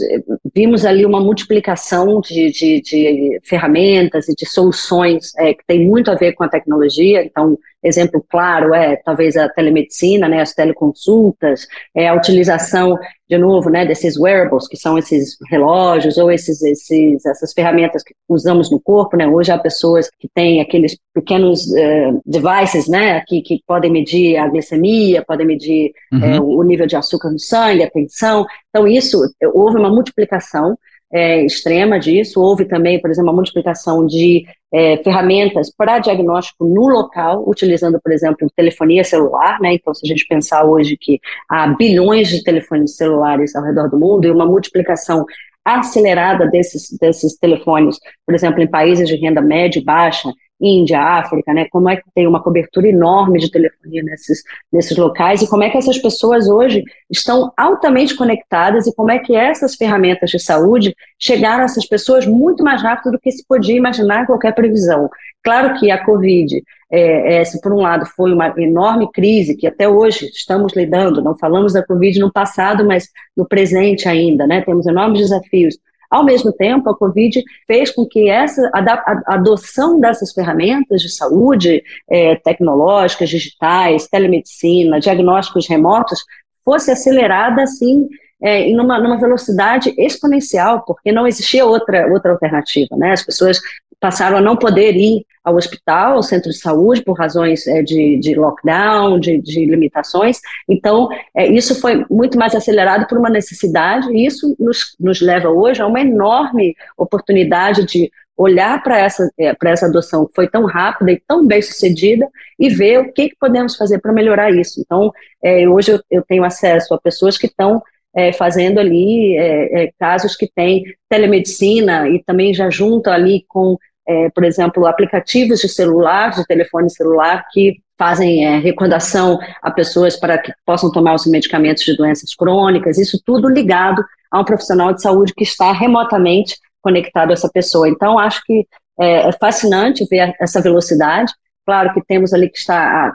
vimos 0.55 0.87
ali 0.87 1.05
uma 1.05 1.21
multiplicação 1.21 2.19
de, 2.23 2.51
de, 2.51 2.81
de 2.81 3.41
ferramentas 3.45 4.27
e 4.27 4.35
de 4.35 4.47
soluções 4.47 5.33
é, 5.37 5.53
que 5.53 5.63
tem 5.67 5.87
muito 5.87 6.11
a 6.11 6.15
ver 6.15 6.33
com 6.33 6.45
a 6.45 6.49
tecnologia. 6.49 7.23
Então, 7.23 7.59
exemplo 7.83 8.25
claro 8.27 8.75
é 8.75 8.97
talvez 8.97 9.37
a 9.37 9.51
telemedicina, 9.51 10.29
né, 10.29 10.41
as 10.41 10.55
teleconsultas, 10.55 11.67
é 11.95 12.09
a 12.09 12.15
utilização 12.15 12.97
de 13.29 13.37
novo, 13.37 13.69
né, 13.69 13.85
desses 13.85 14.17
wearables, 14.17 14.67
que 14.67 14.77
são 14.77 14.97
esses 14.97 15.37
relógios 15.51 16.17
ou 16.17 16.31
esses, 16.31 16.63
esses 16.63 17.25
essas 17.27 17.53
ferramentas 17.53 18.03
que 18.03 18.15
usamos 18.29 18.71
no 18.71 18.81
corpo, 18.81 19.17
né? 19.17 19.27
Hoje 19.27 19.53
há 19.53 19.59
pessoas 19.59 20.09
que 20.19 20.29
têm 20.35 20.61
aqueles 20.61 20.97
pequenos 21.13 21.67
uh, 21.67 22.23
devices, 22.25 22.89
né, 22.89 23.23
que, 23.27 23.43
que 23.43 23.61
podem 23.67 23.91
medir 23.91 24.37
a 24.37 24.49
glicemia, 24.49 25.25
podem 25.27 25.47
medir 25.47 25.93
uhum. 26.13 26.25
é, 26.25 26.41
o 26.41 26.63
nível 26.63 26.87
de 26.87 26.97
açúcar 26.97 27.31
no 27.31 27.39
sangue, 27.39 27.83
a 27.83 27.91
tensão. 27.91 28.47
Então 28.71 28.89
isso 28.89 29.21
houve 29.53 29.79
uma 29.79 29.91
multiplicação 29.91 30.77
é, 31.13 31.45
extrema 31.45 31.99
disso. 31.99 32.41
Houve 32.41 32.65
também, 32.65 33.01
por 33.01 33.11
exemplo, 33.11 33.31
uma 33.31 33.37
multiplicação 33.37 34.07
de 34.07 34.45
é, 34.73 34.99
ferramentas 34.99 35.73
para 35.75 35.99
diagnóstico 35.99 36.67
no 36.67 36.89
local, 36.89 37.45
utilizando, 37.49 38.01
por 38.03 38.13
exemplo, 38.13 38.49
telefonia 38.55 39.05
celular. 39.05 39.61
Né? 39.61 39.75
Então, 39.75 39.95
se 39.95 40.05
a 40.05 40.09
gente 40.09 40.27
pensar 40.27 40.65
hoje 40.65 40.97
que 40.99 41.19
há 41.49 41.69
bilhões 41.69 42.29
de 42.29 42.43
telefones 42.43 42.97
celulares 42.97 43.55
ao 43.57 43.65
redor 43.65 43.89
do 43.89 43.99
mundo 43.99 44.27
e 44.27 44.31
uma 44.31 44.47
multiplicação 44.47 45.25
acelerada 45.65 46.47
desses, 46.47 46.97
desses 46.99 47.37
telefones, 47.37 47.99
por 48.25 48.35
exemplo, 48.35 48.63
em 48.63 48.67
países 48.67 49.07
de 49.07 49.17
renda 49.17 49.43
média 49.43 49.79
e 49.79 49.85
baixa, 49.85 50.33
Índia, 50.61 51.01
África, 51.01 51.53
né? 51.55 51.67
Como 51.71 51.89
é 51.89 51.97
que 51.97 52.11
tem 52.15 52.27
uma 52.27 52.43
cobertura 52.43 52.89
enorme 52.89 53.39
de 53.39 53.51
telefonia 53.51 54.03
nesses, 54.03 54.43
nesses 54.73 54.97
locais 54.97 55.41
e 55.41 55.49
como 55.49 55.63
é 55.63 55.71
que 55.71 55.79
essas 55.79 55.99
pessoas 55.99 56.49
hoje 56.49 56.83
estão 57.11 57.53
altamente 57.57 58.17
conectadas 58.17 58.87
e 58.87 58.95
como 58.95 59.11
é 59.11 59.19
que 59.19 59.37
essas 59.37 59.77
ferramentas 59.77 60.31
de 60.31 60.39
saúde 60.39 60.95
chegaram 61.19 61.63
a 61.63 61.65
essas 61.65 61.87
pessoas 61.87 62.27
muito 62.27 62.65
mais 62.65 62.83
rápido 62.83 63.13
do 63.13 63.21
que 63.21 63.31
se 63.31 63.47
podia 63.47 63.77
imaginar 63.77 64.23
em 64.23 64.27
qualquer 64.27 64.55
previsão. 64.55 65.09
Claro 65.45 65.79
que 65.79 65.91
a 65.91 66.05
Covid, 66.05 66.63
é, 66.91 67.37
é, 67.37 67.45
se 67.45 67.61
por 67.61 67.73
um 67.73 67.81
lado 67.81 68.05
foi 68.07 68.33
uma 68.33 68.53
enorme 68.59 69.11
crise 69.13 69.57
que 69.57 69.67
até 69.67 69.89
hoje 69.89 70.27
estamos 70.27 70.75
lidando, 70.75 71.23
não 71.23 71.37
falamos 71.39 71.73
da 71.73 71.87
Covid 71.87 72.19
no 72.19 72.33
passado, 72.33 72.85
mas 72.85 73.09
no 73.37 73.47
presente 73.47 74.09
ainda, 74.09 74.47
né? 74.47 74.63
Temos 74.63 74.87
enormes 74.87 75.21
desafios 75.21 75.77
ao 76.11 76.25
mesmo 76.25 76.53
tempo, 76.53 76.89
a 76.89 76.97
Covid 76.97 77.43
fez 77.67 77.91
com 77.91 78.07
que 78.07 78.29
essa 78.29 78.71
a 78.73 79.35
adoção 79.35 80.01
dessas 80.01 80.33
ferramentas 80.33 81.03
de 81.03 81.11
saúde 81.11 81.83
é, 82.11 82.37
tecnológicas, 82.37 83.29
digitais, 83.29 84.09
telemedicina, 84.09 85.01
diagnósticos 85.01 85.69
remotos, 85.69 86.25
fosse 86.65 86.91
acelerada 86.91 87.63
assim 87.63 88.09
é, 88.41 88.61
em 88.63 88.79
uma, 88.79 88.99
numa 89.01 89.19
velocidade 89.19 89.93
exponencial, 89.99 90.85
porque 90.85 91.11
não 91.13 91.27
existia 91.27 91.67
outra, 91.67 92.07
outra 92.13 92.33
alternativa. 92.33 92.97
Né? 92.97 93.13
As 93.13 93.25
pessoas 93.25 93.61
passaram 94.01 94.39
a 94.39 94.41
não 94.41 94.57
poder 94.57 94.97
ir 94.97 95.25
ao 95.43 95.57
hospital, 95.57 96.17
ao 96.17 96.23
centro 96.23 96.51
de 96.51 96.59
saúde, 96.59 97.03
por 97.03 97.19
razões 97.19 97.67
é, 97.67 97.83
de, 97.83 98.19
de, 98.19 98.35
lockdown, 98.35 99.19
de, 99.19 99.41
de 99.41 99.65
limitações. 99.65 100.39
Então, 100.69 101.09
é, 101.35 101.47
isso 101.47 101.81
foi 101.81 102.05
muito 102.11 102.39
mais 102.39 102.55
acelerado 102.55 103.07
por 103.07 103.19
uma 103.19 103.31
necessidade, 103.31 104.09
e 104.13 104.27
isso 104.27 104.55
nos, 104.59 104.95
nos 105.01 105.21
leva 105.21 105.49
hoje 105.49 105.81
a 105.81 105.87
uma 105.87 106.01
enorme 106.01 106.75
oportunidade 106.97 107.87
de 107.87 108.11
olhar 108.37 108.81
para 108.85 108.99
essa, 108.99 109.29
é, 109.39 109.53
essa 109.65 109.87
adoção 109.87 110.27
que 110.27 110.35
foi 110.35 110.49
tão 110.49 110.65
rápida 110.65 111.11
e 111.11 111.21
tão 111.27 111.45
bem 111.45 111.61
sucedida 111.61 112.29
e 112.59 112.69
ver 112.69 113.01
o 113.01 113.13
que, 113.13 113.31
que 113.31 113.37
podemos 113.37 113.75
fazer 113.75 113.99
para 113.99 114.13
melhorar 114.13 114.51
isso. 114.53 114.81
Então, 114.81 115.11
é, 115.43 115.69
hoje 115.69 115.91
eu, 115.91 116.01
eu, 116.09 116.23
tenho 116.23 116.45
acesso 116.45 116.95
a 116.95 117.01
pessoas 117.01 117.37
que 117.37 117.47
estão 117.47 117.83
é, 118.15 118.33
fazendo 118.33 118.79
ali 118.79 119.37
é, 119.37 119.85
é, 119.85 119.93
casos 119.99 120.37
que 120.37 120.49
têm 120.55 120.85
telemedicina 121.09 122.09
e 122.09 122.23
também 122.23 122.55
já 122.55 122.71
junto 122.71 123.11
ali 123.11 123.45
com 123.49 123.77
é, 124.09 124.31
por 124.31 124.43
exemplo, 124.43 124.87
aplicativos 124.87 125.61
de 125.61 125.69
celular, 125.69 126.31
de 126.31 126.47
telefone 126.47 126.89
celular, 126.89 127.45
que 127.53 127.83
fazem 127.99 128.47
é, 128.47 128.59
recomendação 128.59 129.39
a 129.61 129.71
pessoas 129.71 130.17
para 130.17 130.39
que 130.39 130.53
possam 130.65 130.91
tomar 130.91 131.15
os 131.15 131.27
medicamentos 131.27 131.85
de 131.85 131.97
doenças 131.97 132.35
crônicas, 132.35 132.97
isso 132.97 133.21
tudo 133.27 133.49
ligado 133.49 134.03
a 134.31 134.41
um 134.41 134.45
profissional 134.45 134.95
de 134.95 135.03
saúde 135.03 135.35
que 135.35 135.45
está 135.45 135.73
remotamente 135.73 136.57
conectado 136.81 137.31
a 137.31 137.33
essa 137.35 137.51
pessoa. 137.51 137.89
Então, 137.89 138.19
acho 138.19 138.43
que 138.45 138.67
é, 138.99 139.29
é 139.29 139.33
fascinante 139.33 140.07
ver 140.09 140.35
essa 140.41 140.63
velocidade. 140.63 141.33
Claro 141.67 141.93
que 141.93 142.03
temos 142.07 142.33
ali 142.33 142.49
que 142.49 142.57
estar 142.57 143.13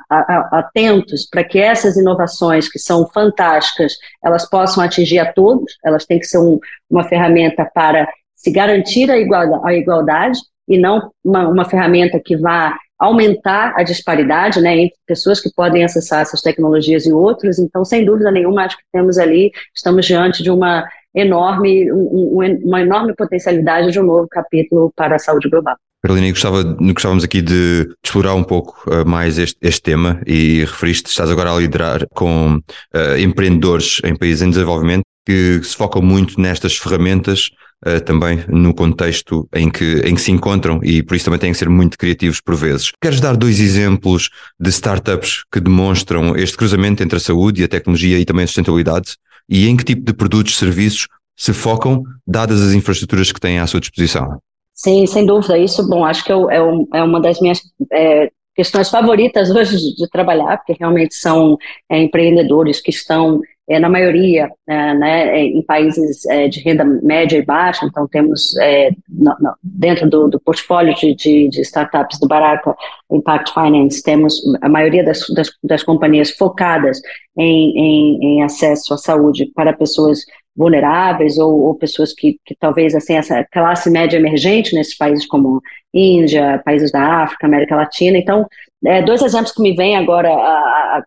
atentos 0.52 1.28
para 1.28 1.44
que 1.44 1.58
essas 1.58 1.98
inovações, 1.98 2.70
que 2.70 2.78
são 2.78 3.08
fantásticas, 3.08 3.94
elas 4.24 4.48
possam 4.48 4.84
atingir 4.84 5.18
a 5.18 5.34
todos, 5.34 5.76
elas 5.84 6.06
têm 6.06 6.20
que 6.20 6.28
ser 6.28 6.38
um, 6.38 6.60
uma 6.88 7.04
ferramenta 7.04 7.68
para 7.74 8.08
se 8.36 8.52
garantir 8.52 9.10
a 9.10 9.16
a 9.16 9.74
igualdade 9.74 10.38
e 10.68 10.78
não 10.78 11.12
uma, 11.24 11.48
uma 11.48 11.66
ferramenta 11.66 12.20
que 12.24 12.38
vá 12.38 12.78
aumentar 13.00 13.74
a 13.76 13.84
disparidade 13.84 14.62
né, 14.62 14.78
entre 14.78 14.98
pessoas 15.06 15.42
que 15.42 15.50
podem 15.54 15.84
acessar 15.84 16.22
essas 16.22 16.42
tecnologias 16.42 17.06
e 17.06 17.12
outros. 17.12 17.60
Então, 17.60 17.84
sem 17.84 18.06
dúvida 18.06 18.32
nenhuma, 18.32 18.64
acho 18.64 18.78
que 18.78 18.84
temos 18.94 19.18
ali, 19.18 19.52
estamos 19.76 20.06
diante 20.06 20.42
de 20.42 20.50
uma 20.50 20.88
enorme, 21.14 21.92
um, 21.92 22.60
uma 22.64 22.82
enorme 22.82 23.14
potencialidade 23.14 23.92
de 23.92 24.00
um 24.00 24.04
novo 24.04 24.28
capítulo 24.30 24.92
para 24.96 25.16
a 25.16 25.20
saúde 25.20 25.50
global. 25.50 25.76
Carolina, 26.02 26.30
gostava, 26.30 26.64
gostávamos 26.64 27.24
aqui 27.24 27.42
de, 27.42 27.86
de 27.86 27.96
explorar 28.04 28.36
um 28.36 28.44
pouco 28.44 28.84
uh, 28.90 29.06
mais 29.08 29.38
este, 29.38 29.58
este, 29.62 29.82
tema 29.82 30.22
e 30.26 30.60
referiste, 30.62 31.10
estás 31.10 31.32
agora 31.32 31.52
a 31.52 31.58
liderar 31.58 32.06
com 32.14 32.58
uh, 32.58 33.18
empreendedores 33.18 34.02
em 34.04 34.14
países 34.14 34.42
em 34.42 34.50
desenvolvimento 34.50 35.04
que 35.26 35.62
se 35.64 35.76
focam 35.78 36.02
muito 36.02 36.40
nestas 36.42 36.76
ferramentas 36.76 37.50
uh, 37.86 38.02
também 38.04 38.44
no 38.48 38.74
contexto 38.74 39.48
em 39.54 39.70
que, 39.70 40.02
em 40.06 40.16
que 40.16 40.22
se 40.22 40.32
encontram 40.32 40.80
e 40.84 41.04
por 41.04 41.16
isso 41.16 41.26
também 41.26 41.40
têm 41.40 41.52
que 41.52 41.58
ser 41.58 41.70
muito 41.70 41.98
criativos 41.98 42.42
por 42.42 42.56
vezes. 42.56 42.92
Queres 43.02 43.20
dar 43.20 43.36
dois 43.36 43.60
exemplos 43.60 44.30
de 44.60 44.70
startups 44.70 45.44
que 45.52 45.60
demonstram 45.60 46.36
este 46.36 46.58
cruzamento 46.58 47.04
entre 47.04 47.18
a 47.18 47.22
saúde 47.22 47.62
e 47.62 47.66
a 47.66 47.68
tecnologia 47.68 48.20
e 48.20 48.26
também 48.26 48.44
a 48.44 48.48
sustentabilidade? 48.48 49.16
E 49.50 49.68
em 49.68 49.76
que 49.76 49.84
tipo 49.84 50.04
de 50.04 50.14
produtos 50.14 50.54
e 50.54 50.58
serviços 50.58 51.08
se 51.38 51.54
focam, 51.54 52.04
dadas 52.26 52.62
as 52.62 52.74
infraestruturas 52.74 53.32
que 53.32 53.40
têm 53.40 53.60
à 53.60 53.68
sua 53.68 53.80
disposição? 53.80 54.40
Sim, 54.74 55.06
sem 55.06 55.26
dúvida. 55.26 55.58
Isso, 55.58 55.88
bom, 55.88 56.06
acho 56.06 56.24
que 56.24 56.32
é, 56.32 56.36
é, 56.36 57.00
é 57.00 57.04
uma 57.04 57.20
das 57.20 57.40
minhas 57.40 57.60
é, 57.92 58.32
questões 58.56 58.90
favoritas 58.90 59.50
hoje 59.50 59.78
de, 59.78 59.96
de, 59.96 60.10
trabalhar, 60.10 60.58
porque 60.58 60.76
realmente 60.80 61.16
são 61.16 61.58
é, 61.90 62.02
empreendedores 62.02 62.82
que 62.82 62.90
estão 62.90 63.42
é, 63.70 63.80
na 63.80 63.90
maioria, 63.90 64.50
é, 64.68 64.94
né, 64.94 65.40
é, 65.40 65.44
em 65.46 65.62
países 65.62 66.26
é, 66.26 66.48
de 66.48 66.60
renda 66.60 66.84
média 66.84 67.38
e 67.38 67.46
baixa, 67.46 67.86
então 67.86 68.08
temos 68.08 68.56
é, 68.58 68.92
no, 69.08 69.34
no, 69.40 69.54
dentro 69.64 70.10
do, 70.10 70.28
do 70.28 70.40
portfólio 70.40 70.94
de, 70.96 71.16
de, 71.16 71.50
de, 71.50 71.62
startups 71.62 72.20
do 72.20 72.28
Baraka 72.28 72.76
Impact 73.10 73.54
Finance, 73.54 74.04
temos 74.04 74.42
a 74.62 74.68
maioria 74.68 75.04
das, 75.04 75.26
das, 75.34 75.50
das 75.64 75.84
companhias 75.84 76.32
focadas 76.32 77.02
em, 77.38 77.72
em, 77.78 78.20
em, 78.22 78.44
acesso 78.44 78.94
à 78.94 78.98
saúde 78.98 79.50
para 79.56 79.72
pessoas 79.72 80.20
vulneráveis 80.56 81.38
ou, 81.38 81.62
ou 81.62 81.76
pessoas 81.76 82.14
que, 82.14 82.38
que, 82.46 82.56
talvez 82.60 82.94
assim 82.94 83.16
essa 83.16 83.46
classe 83.52 83.90
média 83.90 84.18
emergente 84.18 84.76
nesses 84.76 84.96
países 84.96 85.26
como 85.26 85.62
Índia, 85.92 86.62
países 86.64 86.92
da 86.92 87.24
África, 87.24 87.48
América 87.48 87.76
Latina. 87.76 88.18
Então, 88.18 88.46
é, 88.86 89.02
dois 89.02 89.22
exemplos 89.22 89.52
que 89.52 89.62
me 89.62 89.76
vêm 89.76 89.96
agora 89.96 90.30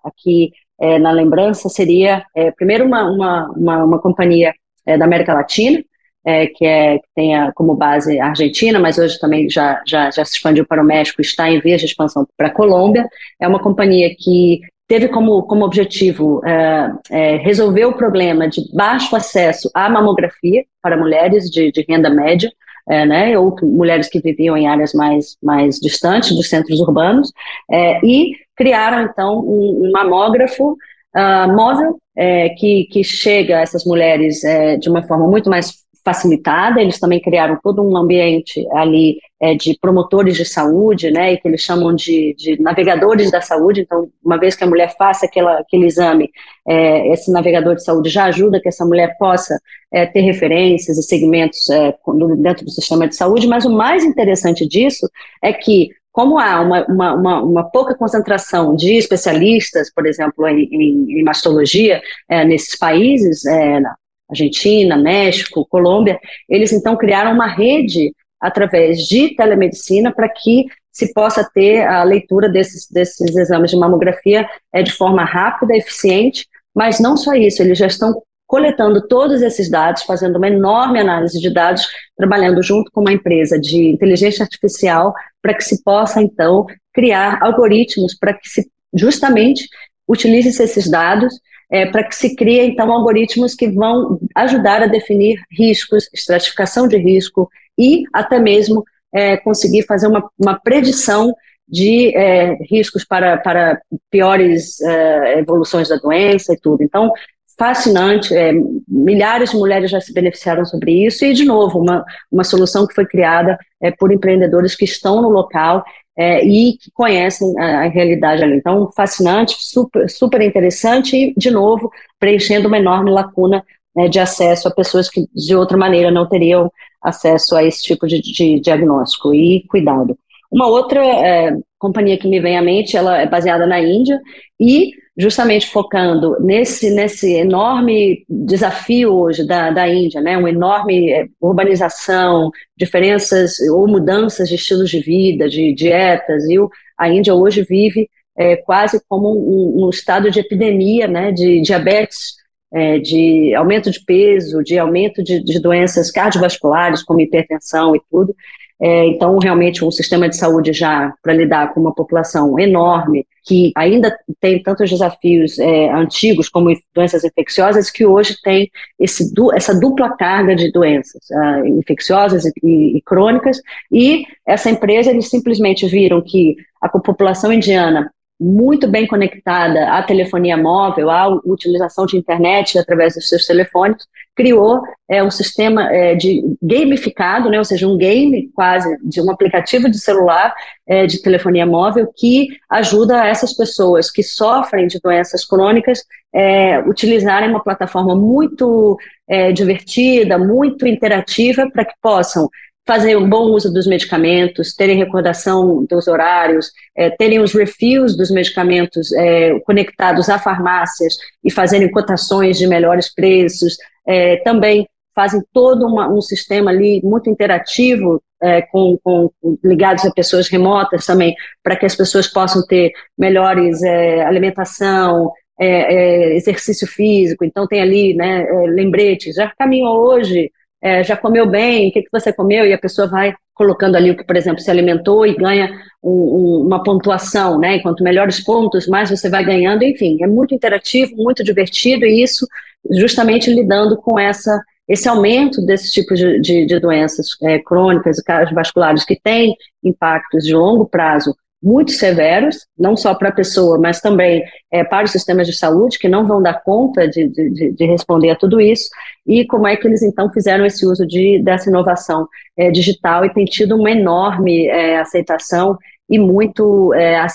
aqui 0.02 0.50
é, 0.80 0.98
na 0.98 1.10
lembrança 1.10 1.68
seria, 1.68 2.24
é, 2.34 2.50
primeiro, 2.50 2.84
uma, 2.84 3.10
uma, 3.10 3.50
uma, 3.50 3.84
uma 3.84 3.98
companhia 3.98 4.54
é, 4.84 4.96
da 4.96 5.04
América 5.04 5.34
Latina, 5.34 5.82
é, 6.24 6.46
que, 6.48 6.66
é, 6.66 6.98
que 6.98 7.06
tem 7.14 7.36
a, 7.36 7.52
como 7.52 7.74
base 7.74 8.18
a 8.18 8.26
Argentina, 8.26 8.80
mas 8.80 8.98
hoje 8.98 9.18
também 9.18 9.48
já, 9.48 9.80
já, 9.86 10.10
já 10.10 10.24
se 10.24 10.34
expandiu 10.34 10.66
para 10.66 10.82
o 10.82 10.84
México, 10.84 11.20
está 11.20 11.48
em 11.48 11.60
vias 11.60 11.80
de 11.80 11.86
expansão 11.86 12.26
para 12.36 12.48
a 12.48 12.52
Colômbia. 12.52 13.08
É 13.40 13.46
uma 13.46 13.60
companhia 13.60 14.10
que 14.18 14.60
teve 14.88 15.08
como, 15.08 15.42
como 15.44 15.64
objetivo 15.64 16.40
é, 16.44 16.90
é, 17.10 17.36
resolver 17.36 17.84
o 17.84 17.96
problema 17.96 18.48
de 18.48 18.60
baixo 18.74 19.14
acesso 19.14 19.70
à 19.72 19.88
mamografia 19.88 20.64
para 20.82 20.96
mulheres 20.96 21.50
de, 21.50 21.70
de 21.70 21.84
renda 21.88 22.10
média, 22.10 22.50
é, 22.88 23.04
né, 23.04 23.38
ou 23.38 23.56
mulheres 23.62 24.08
que 24.08 24.20
viviam 24.20 24.56
em 24.56 24.68
áreas 24.68 24.92
mais, 24.92 25.36
mais 25.42 25.78
distantes 25.78 26.34
dos 26.34 26.48
centros 26.48 26.80
urbanos, 26.80 27.32
é, 27.70 27.98
e 28.04 28.32
criaram, 28.56 29.02
então, 29.02 29.40
um, 29.40 29.86
um 29.86 29.90
mamógrafo 29.92 30.72
uh, 30.72 31.54
móvel 31.54 31.98
é, 32.16 32.50
que, 32.50 32.84
que 32.90 33.04
chega 33.04 33.58
a 33.58 33.60
essas 33.60 33.84
mulheres 33.84 34.42
é, 34.42 34.76
de 34.76 34.88
uma 34.88 35.02
forma 35.02 35.28
muito 35.28 35.50
mais 35.50 35.85
facilitada, 36.06 36.80
eles 36.80 37.00
também 37.00 37.20
criaram 37.20 37.58
todo 37.60 37.82
um 37.82 37.96
ambiente 37.96 38.64
ali 38.70 39.18
é, 39.40 39.56
de 39.56 39.76
promotores 39.80 40.36
de 40.36 40.44
saúde, 40.44 41.10
né, 41.10 41.32
e 41.32 41.36
que 41.36 41.48
eles 41.48 41.60
chamam 41.60 41.92
de, 41.92 42.32
de, 42.38 42.62
navegadores 42.62 43.28
da 43.28 43.40
saúde, 43.40 43.80
então, 43.80 44.08
uma 44.24 44.38
vez 44.38 44.54
que 44.54 44.62
a 44.62 44.68
mulher 44.68 44.94
faça 44.96 45.26
aquela, 45.26 45.58
aquele 45.58 45.86
exame, 45.86 46.30
é, 46.66 47.12
esse 47.12 47.32
navegador 47.32 47.74
de 47.74 47.82
saúde 47.82 48.08
já 48.08 48.26
ajuda 48.26 48.60
que 48.60 48.68
essa 48.68 48.86
mulher 48.86 49.16
possa 49.18 49.58
é, 49.92 50.06
ter 50.06 50.20
referências 50.20 50.96
e 50.96 51.02
segmentos 51.02 51.68
é, 51.70 51.92
dentro 52.38 52.64
do 52.64 52.70
sistema 52.70 53.08
de 53.08 53.16
saúde, 53.16 53.48
mas 53.48 53.64
o 53.64 53.76
mais 53.76 54.04
interessante 54.04 54.64
disso 54.64 55.10
é 55.42 55.52
que 55.52 55.90
como 56.12 56.38
há 56.38 56.60
uma, 56.62 56.86
uma, 56.86 57.14
uma, 57.14 57.42
uma, 57.42 57.64
pouca 57.64 57.94
concentração 57.94 58.74
de 58.74 58.96
especialistas, 58.96 59.92
por 59.92 60.06
exemplo, 60.06 60.46
em, 60.46 60.66
em, 60.72 61.20
em 61.20 61.22
mastologia, 61.22 62.00
é, 62.26 62.42
nesses 62.42 62.78
países, 62.78 63.44
é, 63.44 63.82
Argentina, 64.28 64.96
México, 64.96 65.66
Colômbia, 65.68 66.18
eles 66.48 66.72
então 66.72 66.96
criaram 66.96 67.32
uma 67.32 67.46
rede 67.46 68.12
através 68.40 68.98
de 69.06 69.34
telemedicina 69.34 70.12
para 70.12 70.28
que 70.28 70.66
se 70.92 71.12
possa 71.12 71.48
ter 71.52 71.86
a 71.86 72.02
leitura 72.02 72.48
desses, 72.48 72.88
desses 72.90 73.36
exames 73.36 73.70
de 73.70 73.76
mamografia 73.76 74.48
é, 74.72 74.82
de 74.82 74.92
forma 74.92 75.24
rápida, 75.24 75.76
eficiente, 75.76 76.46
mas 76.74 77.00
não 77.00 77.16
só 77.16 77.34
isso, 77.34 77.62
eles 77.62 77.78
já 77.78 77.86
estão 77.86 78.22
coletando 78.46 79.06
todos 79.06 79.42
esses 79.42 79.68
dados, 79.68 80.04
fazendo 80.04 80.36
uma 80.36 80.46
enorme 80.46 81.00
análise 81.00 81.40
de 81.40 81.52
dados, 81.52 81.86
trabalhando 82.16 82.62
junto 82.62 82.90
com 82.92 83.00
uma 83.00 83.12
empresa 83.12 83.58
de 83.58 83.88
inteligência 83.88 84.44
artificial 84.44 85.12
para 85.42 85.54
que 85.54 85.64
se 85.64 85.82
possa, 85.82 86.22
então, 86.22 86.64
criar 86.94 87.42
algoritmos 87.42 88.16
para 88.16 88.34
que 88.34 88.48
se 88.48 88.70
justamente 88.94 89.68
utilize 90.08 90.48
esses 90.62 90.88
dados 90.88 91.34
é, 91.70 91.86
para 91.86 92.04
que 92.04 92.14
se 92.14 92.34
crie, 92.34 92.60
então, 92.60 92.92
algoritmos 92.92 93.54
que 93.54 93.68
vão 93.68 94.18
ajudar 94.34 94.82
a 94.82 94.86
definir 94.86 95.40
riscos, 95.50 96.08
estratificação 96.12 96.86
de 96.86 96.96
risco 96.96 97.50
e 97.78 98.04
até 98.12 98.38
mesmo 98.38 98.84
é, 99.12 99.36
conseguir 99.36 99.82
fazer 99.82 100.06
uma, 100.06 100.28
uma 100.38 100.58
predição 100.58 101.34
de 101.68 102.16
é, 102.16 102.54
riscos 102.70 103.04
para, 103.04 103.36
para 103.38 103.80
piores 104.10 104.80
é, 104.80 105.38
evoluções 105.40 105.88
da 105.88 105.96
doença 105.96 106.52
e 106.52 106.60
tudo. 106.60 106.82
Então, 106.82 107.10
fascinante, 107.58 108.34
é, 108.34 108.52
milhares 108.86 109.50
de 109.50 109.56
mulheres 109.56 109.90
já 109.90 110.00
se 110.00 110.12
beneficiaram 110.12 110.64
sobre 110.64 111.06
isso 111.06 111.24
e, 111.24 111.32
de 111.32 111.44
novo, 111.44 111.78
uma, 111.78 112.04
uma 112.30 112.44
solução 112.44 112.86
que 112.86 112.94
foi 112.94 113.06
criada 113.06 113.58
é, 113.80 113.90
por 113.90 114.12
empreendedores 114.12 114.74
que 114.74 114.84
estão 114.84 115.22
no 115.22 115.28
local 115.28 115.84
é, 116.16 116.44
e 116.44 116.76
que 116.78 116.90
conhecem 116.92 117.58
a, 117.58 117.84
a, 117.84 117.88
realidade 117.88 118.42
ali. 118.42 118.56
Então, 118.56 118.90
fascinante, 118.94 119.56
super, 119.58 120.08
super 120.08 120.40
interessante 120.40 121.16
e, 121.16 121.34
de 121.36 121.50
novo, 121.50 121.90
preenchendo 122.18 122.68
uma 122.68 122.78
enorme 122.78 123.10
lacuna 123.10 123.64
né, 123.94 124.08
de 124.08 124.18
acesso 124.18 124.68
a 124.68 124.74
pessoas 124.74 125.08
que, 125.08 125.26
de 125.34 125.54
outra 125.54 125.78
maneira, 125.78 126.10
não 126.10 126.28
teriam 126.28 126.70
acesso 127.02 127.56
a 127.56 127.64
esse 127.64 127.82
tipo 127.82 128.06
de, 128.06 128.20
de 128.20 128.60
diagnóstico 128.60 129.32
e 129.34 129.64
cuidado. 129.68 130.18
Uma 130.50 130.66
outra 130.66 131.04
é, 131.04 131.56
companhia 131.78 132.18
que 132.18 132.28
me 132.28 132.40
vem 132.40 132.56
à 132.56 132.62
mente, 132.62 132.96
ela 132.96 133.18
é 133.18 133.26
baseada 133.26 133.66
na 133.66 133.80
Índia 133.80 134.20
e 134.60 134.92
justamente 135.16 135.70
focando 135.70 136.36
nesse, 136.40 136.90
nesse 136.90 137.32
enorme 137.32 138.24
desafio 138.28 139.14
hoje 139.14 139.46
da, 139.46 139.70
da 139.70 139.88
Índia, 139.88 140.20
né, 140.20 140.36
uma 140.36 140.50
enorme 140.50 141.10
é, 141.10 141.26
urbanização, 141.40 142.50
diferenças 142.76 143.58
ou 143.72 143.88
mudanças 143.88 144.48
de 144.48 144.56
estilos 144.56 144.90
de 144.90 145.00
vida, 145.00 145.48
de 145.48 145.72
dietas, 145.72 146.44
e 146.48 146.58
o, 146.58 146.70
a 146.98 147.08
Índia 147.08 147.34
hoje 147.34 147.62
vive 147.62 148.10
é, 148.36 148.56
quase 148.56 149.00
como 149.08 149.30
um, 149.30 149.86
um, 149.86 149.90
estado 149.90 150.30
de 150.30 150.40
epidemia 150.40 151.08
né, 151.08 151.32
de 151.32 151.62
diabetes, 151.62 152.34
é, 152.72 152.98
de 152.98 153.54
aumento 153.54 153.90
de 153.90 154.04
peso, 154.04 154.62
de 154.62 154.78
aumento 154.78 155.22
de, 155.22 155.42
de 155.42 155.58
doenças 155.58 156.10
cardiovasculares, 156.10 157.02
como 157.02 157.20
hipertensão 157.20 157.96
e 157.96 158.00
tudo, 158.10 158.36
é, 158.80 159.06
então, 159.06 159.38
realmente, 159.38 159.84
um 159.84 159.90
sistema 159.90 160.28
de 160.28 160.36
saúde 160.36 160.72
já 160.72 161.14
para 161.22 161.32
lidar 161.32 161.72
com 161.72 161.80
uma 161.80 161.94
população 161.94 162.58
enorme, 162.58 163.26
que 163.42 163.72
ainda 163.74 164.14
tem 164.38 164.62
tantos 164.62 164.90
desafios 164.90 165.58
é, 165.58 165.90
antigos, 165.92 166.48
como 166.48 166.76
doenças 166.94 167.24
infecciosas, 167.24 167.90
que 167.90 168.04
hoje 168.04 168.36
tem 168.42 168.70
esse, 168.98 169.32
essa 169.54 169.78
dupla 169.78 170.14
carga 170.16 170.54
de 170.54 170.70
doenças 170.72 171.22
uh, 171.30 171.66
infecciosas 171.66 172.44
e, 172.44 172.52
e, 172.62 172.96
e, 172.98 173.02
crônicas, 173.02 173.62
e 173.90 174.24
essa 174.44 174.68
empresa, 174.68 175.10
eles 175.10 175.30
simplesmente 175.30 175.86
viram 175.86 176.20
que 176.20 176.56
a 176.82 176.88
população 176.88 177.52
indiana 177.52 178.10
muito 178.38 178.86
bem 178.86 179.06
conectada 179.06 179.92
à 179.92 180.02
telefonia 180.02 180.56
móvel, 180.56 181.10
à 181.10 181.28
utilização 181.44 182.04
de 182.04 182.16
internet 182.16 182.78
através 182.78 183.14
dos 183.14 183.28
seus 183.28 183.46
telefones, 183.46 184.06
criou 184.34 184.82
é, 185.08 185.22
um 185.22 185.30
sistema 185.30 185.90
é, 185.90 186.14
de 186.14 186.42
gamificado, 186.62 187.48
né, 187.48 187.58
ou 187.58 187.64
seja, 187.64 187.88
um 187.88 187.96
game 187.96 188.50
quase 188.54 188.94
de 189.02 189.22
um 189.22 189.30
aplicativo 189.30 189.88
de 189.88 189.98
celular 189.98 190.54
é, 190.86 191.06
de 191.06 191.22
telefonia 191.22 191.64
móvel 191.64 192.12
que 192.14 192.48
ajuda 192.68 193.26
essas 193.26 193.54
pessoas 193.54 194.10
que 194.10 194.22
sofrem 194.22 194.86
de 194.86 195.00
doenças 195.00 195.44
crônicas 195.44 196.00
é, 196.34 196.80
utilizarem 196.80 197.48
uma 197.48 197.62
plataforma 197.62 198.14
muito 198.14 198.98
é, 199.26 199.52
divertida, 199.52 200.38
muito 200.38 200.86
interativa 200.86 201.68
para 201.70 201.86
que 201.86 201.94
possam 202.02 202.50
fazer 202.86 203.16
um 203.16 203.28
bom 203.28 203.50
uso 203.50 203.72
dos 203.72 203.86
medicamentos, 203.86 204.72
terem 204.72 204.96
recordação 204.96 205.84
dos 205.84 206.06
horários, 206.06 206.70
é, 206.96 207.10
terem 207.10 207.40
os 207.40 207.52
refills 207.52 208.16
dos 208.16 208.30
medicamentos 208.30 209.12
é, 209.12 209.58
conectados 209.60 210.28
a 210.28 210.38
farmácias 210.38 211.16
e 211.44 211.50
fazerem 211.50 211.90
cotações 211.90 212.56
de 212.56 212.66
melhores 212.66 213.12
preços, 213.12 213.76
é, 214.06 214.36
também 214.36 214.88
fazem 215.14 215.42
todo 215.52 215.84
uma, 215.86 216.08
um 216.08 216.20
sistema 216.20 216.70
ali 216.70 217.00
muito 217.02 217.28
interativo 217.28 218.22
é, 218.40 218.62
com, 218.62 218.98
com, 219.02 219.30
ligados 219.64 220.04
a 220.04 220.12
pessoas 220.12 220.46
remotas 220.48 221.06
também, 221.06 221.34
para 221.64 221.74
que 221.74 221.86
as 221.86 221.96
pessoas 221.96 222.28
possam 222.28 222.64
ter 222.66 222.92
melhores 223.18 223.82
é, 223.82 224.22
alimentação, 224.24 225.32
é, 225.58 226.36
exercício 226.36 226.86
físico, 226.86 227.44
então 227.44 227.66
tem 227.66 227.80
ali 227.80 228.14
né, 228.14 228.46
lembretes, 228.68 229.36
já 229.36 229.50
caminhou 229.58 230.06
hoje, 230.06 230.52
é, 230.82 231.02
já 231.02 231.16
comeu 231.16 231.48
bem, 231.48 231.88
o 231.88 231.92
que, 231.92 232.02
que 232.02 232.12
você 232.12 232.32
comeu? 232.32 232.66
E 232.66 232.72
a 232.72 232.78
pessoa 232.78 233.08
vai 233.08 233.34
colocando 233.54 233.96
ali 233.96 234.10
o 234.10 234.16
que, 234.16 234.24
por 234.24 234.36
exemplo, 234.36 234.60
se 234.60 234.70
alimentou 234.70 235.26
e 235.26 235.34
ganha 235.34 235.70
um, 236.02 236.10
um, 236.10 236.66
uma 236.66 236.82
pontuação, 236.82 237.58
né? 237.58 237.78
Quanto 237.80 238.04
melhores 238.04 238.44
pontos, 238.44 238.86
mais 238.86 239.10
você 239.10 239.30
vai 239.30 239.44
ganhando. 239.44 239.82
Enfim, 239.82 240.22
é 240.22 240.26
muito 240.26 240.54
interativo, 240.54 241.16
muito 241.16 241.42
divertido 241.42 242.04
e 242.04 242.22
isso 242.22 242.46
justamente 242.90 243.52
lidando 243.52 243.96
com 243.96 244.18
essa 244.18 244.62
esse 244.88 245.08
aumento 245.08 245.60
desse 245.62 245.90
tipo 245.90 246.14
de, 246.14 246.40
de, 246.40 246.64
de 246.64 246.78
doenças 246.78 247.30
é, 247.42 247.58
crônicas 247.58 248.18
e 248.18 248.24
cardiovasculares 248.24 249.04
que 249.04 249.18
têm 249.20 249.56
impactos 249.82 250.44
de 250.44 250.54
longo 250.54 250.86
prazo 250.86 251.34
muito 251.62 251.92
severos, 251.92 252.66
não 252.78 252.96
só 252.96 253.14
para 253.14 253.30
a 253.30 253.34
pessoa, 253.34 253.78
mas 253.78 254.00
também 254.00 254.44
é, 254.70 254.84
para 254.84 255.04
os 255.04 255.10
sistemas 255.10 255.46
de 255.46 255.54
saúde, 255.54 255.98
que 255.98 256.08
não 256.08 256.26
vão 256.26 256.42
dar 256.42 256.62
conta 256.62 257.08
de, 257.08 257.28
de, 257.28 257.72
de, 257.72 257.86
responder 257.86 258.30
a 258.30 258.36
tudo 258.36 258.60
isso, 258.60 258.88
e 259.26 259.44
como 259.46 259.66
é 259.66 259.76
que 259.76 259.86
eles 259.86 260.02
então 260.02 260.30
fizeram 260.30 260.64
esse 260.66 260.86
uso 260.86 261.06
de, 261.06 261.42
dessa 261.42 261.68
inovação 261.68 262.28
é, 262.56 262.70
digital? 262.70 263.24
E 263.24 263.32
tem 263.32 263.44
tido 263.44 263.76
uma 263.76 263.90
enorme 263.90 264.66
é, 264.66 264.98
aceitação 264.98 265.76
e 266.08 266.18
muito, 266.18 266.92
é, 266.94 267.26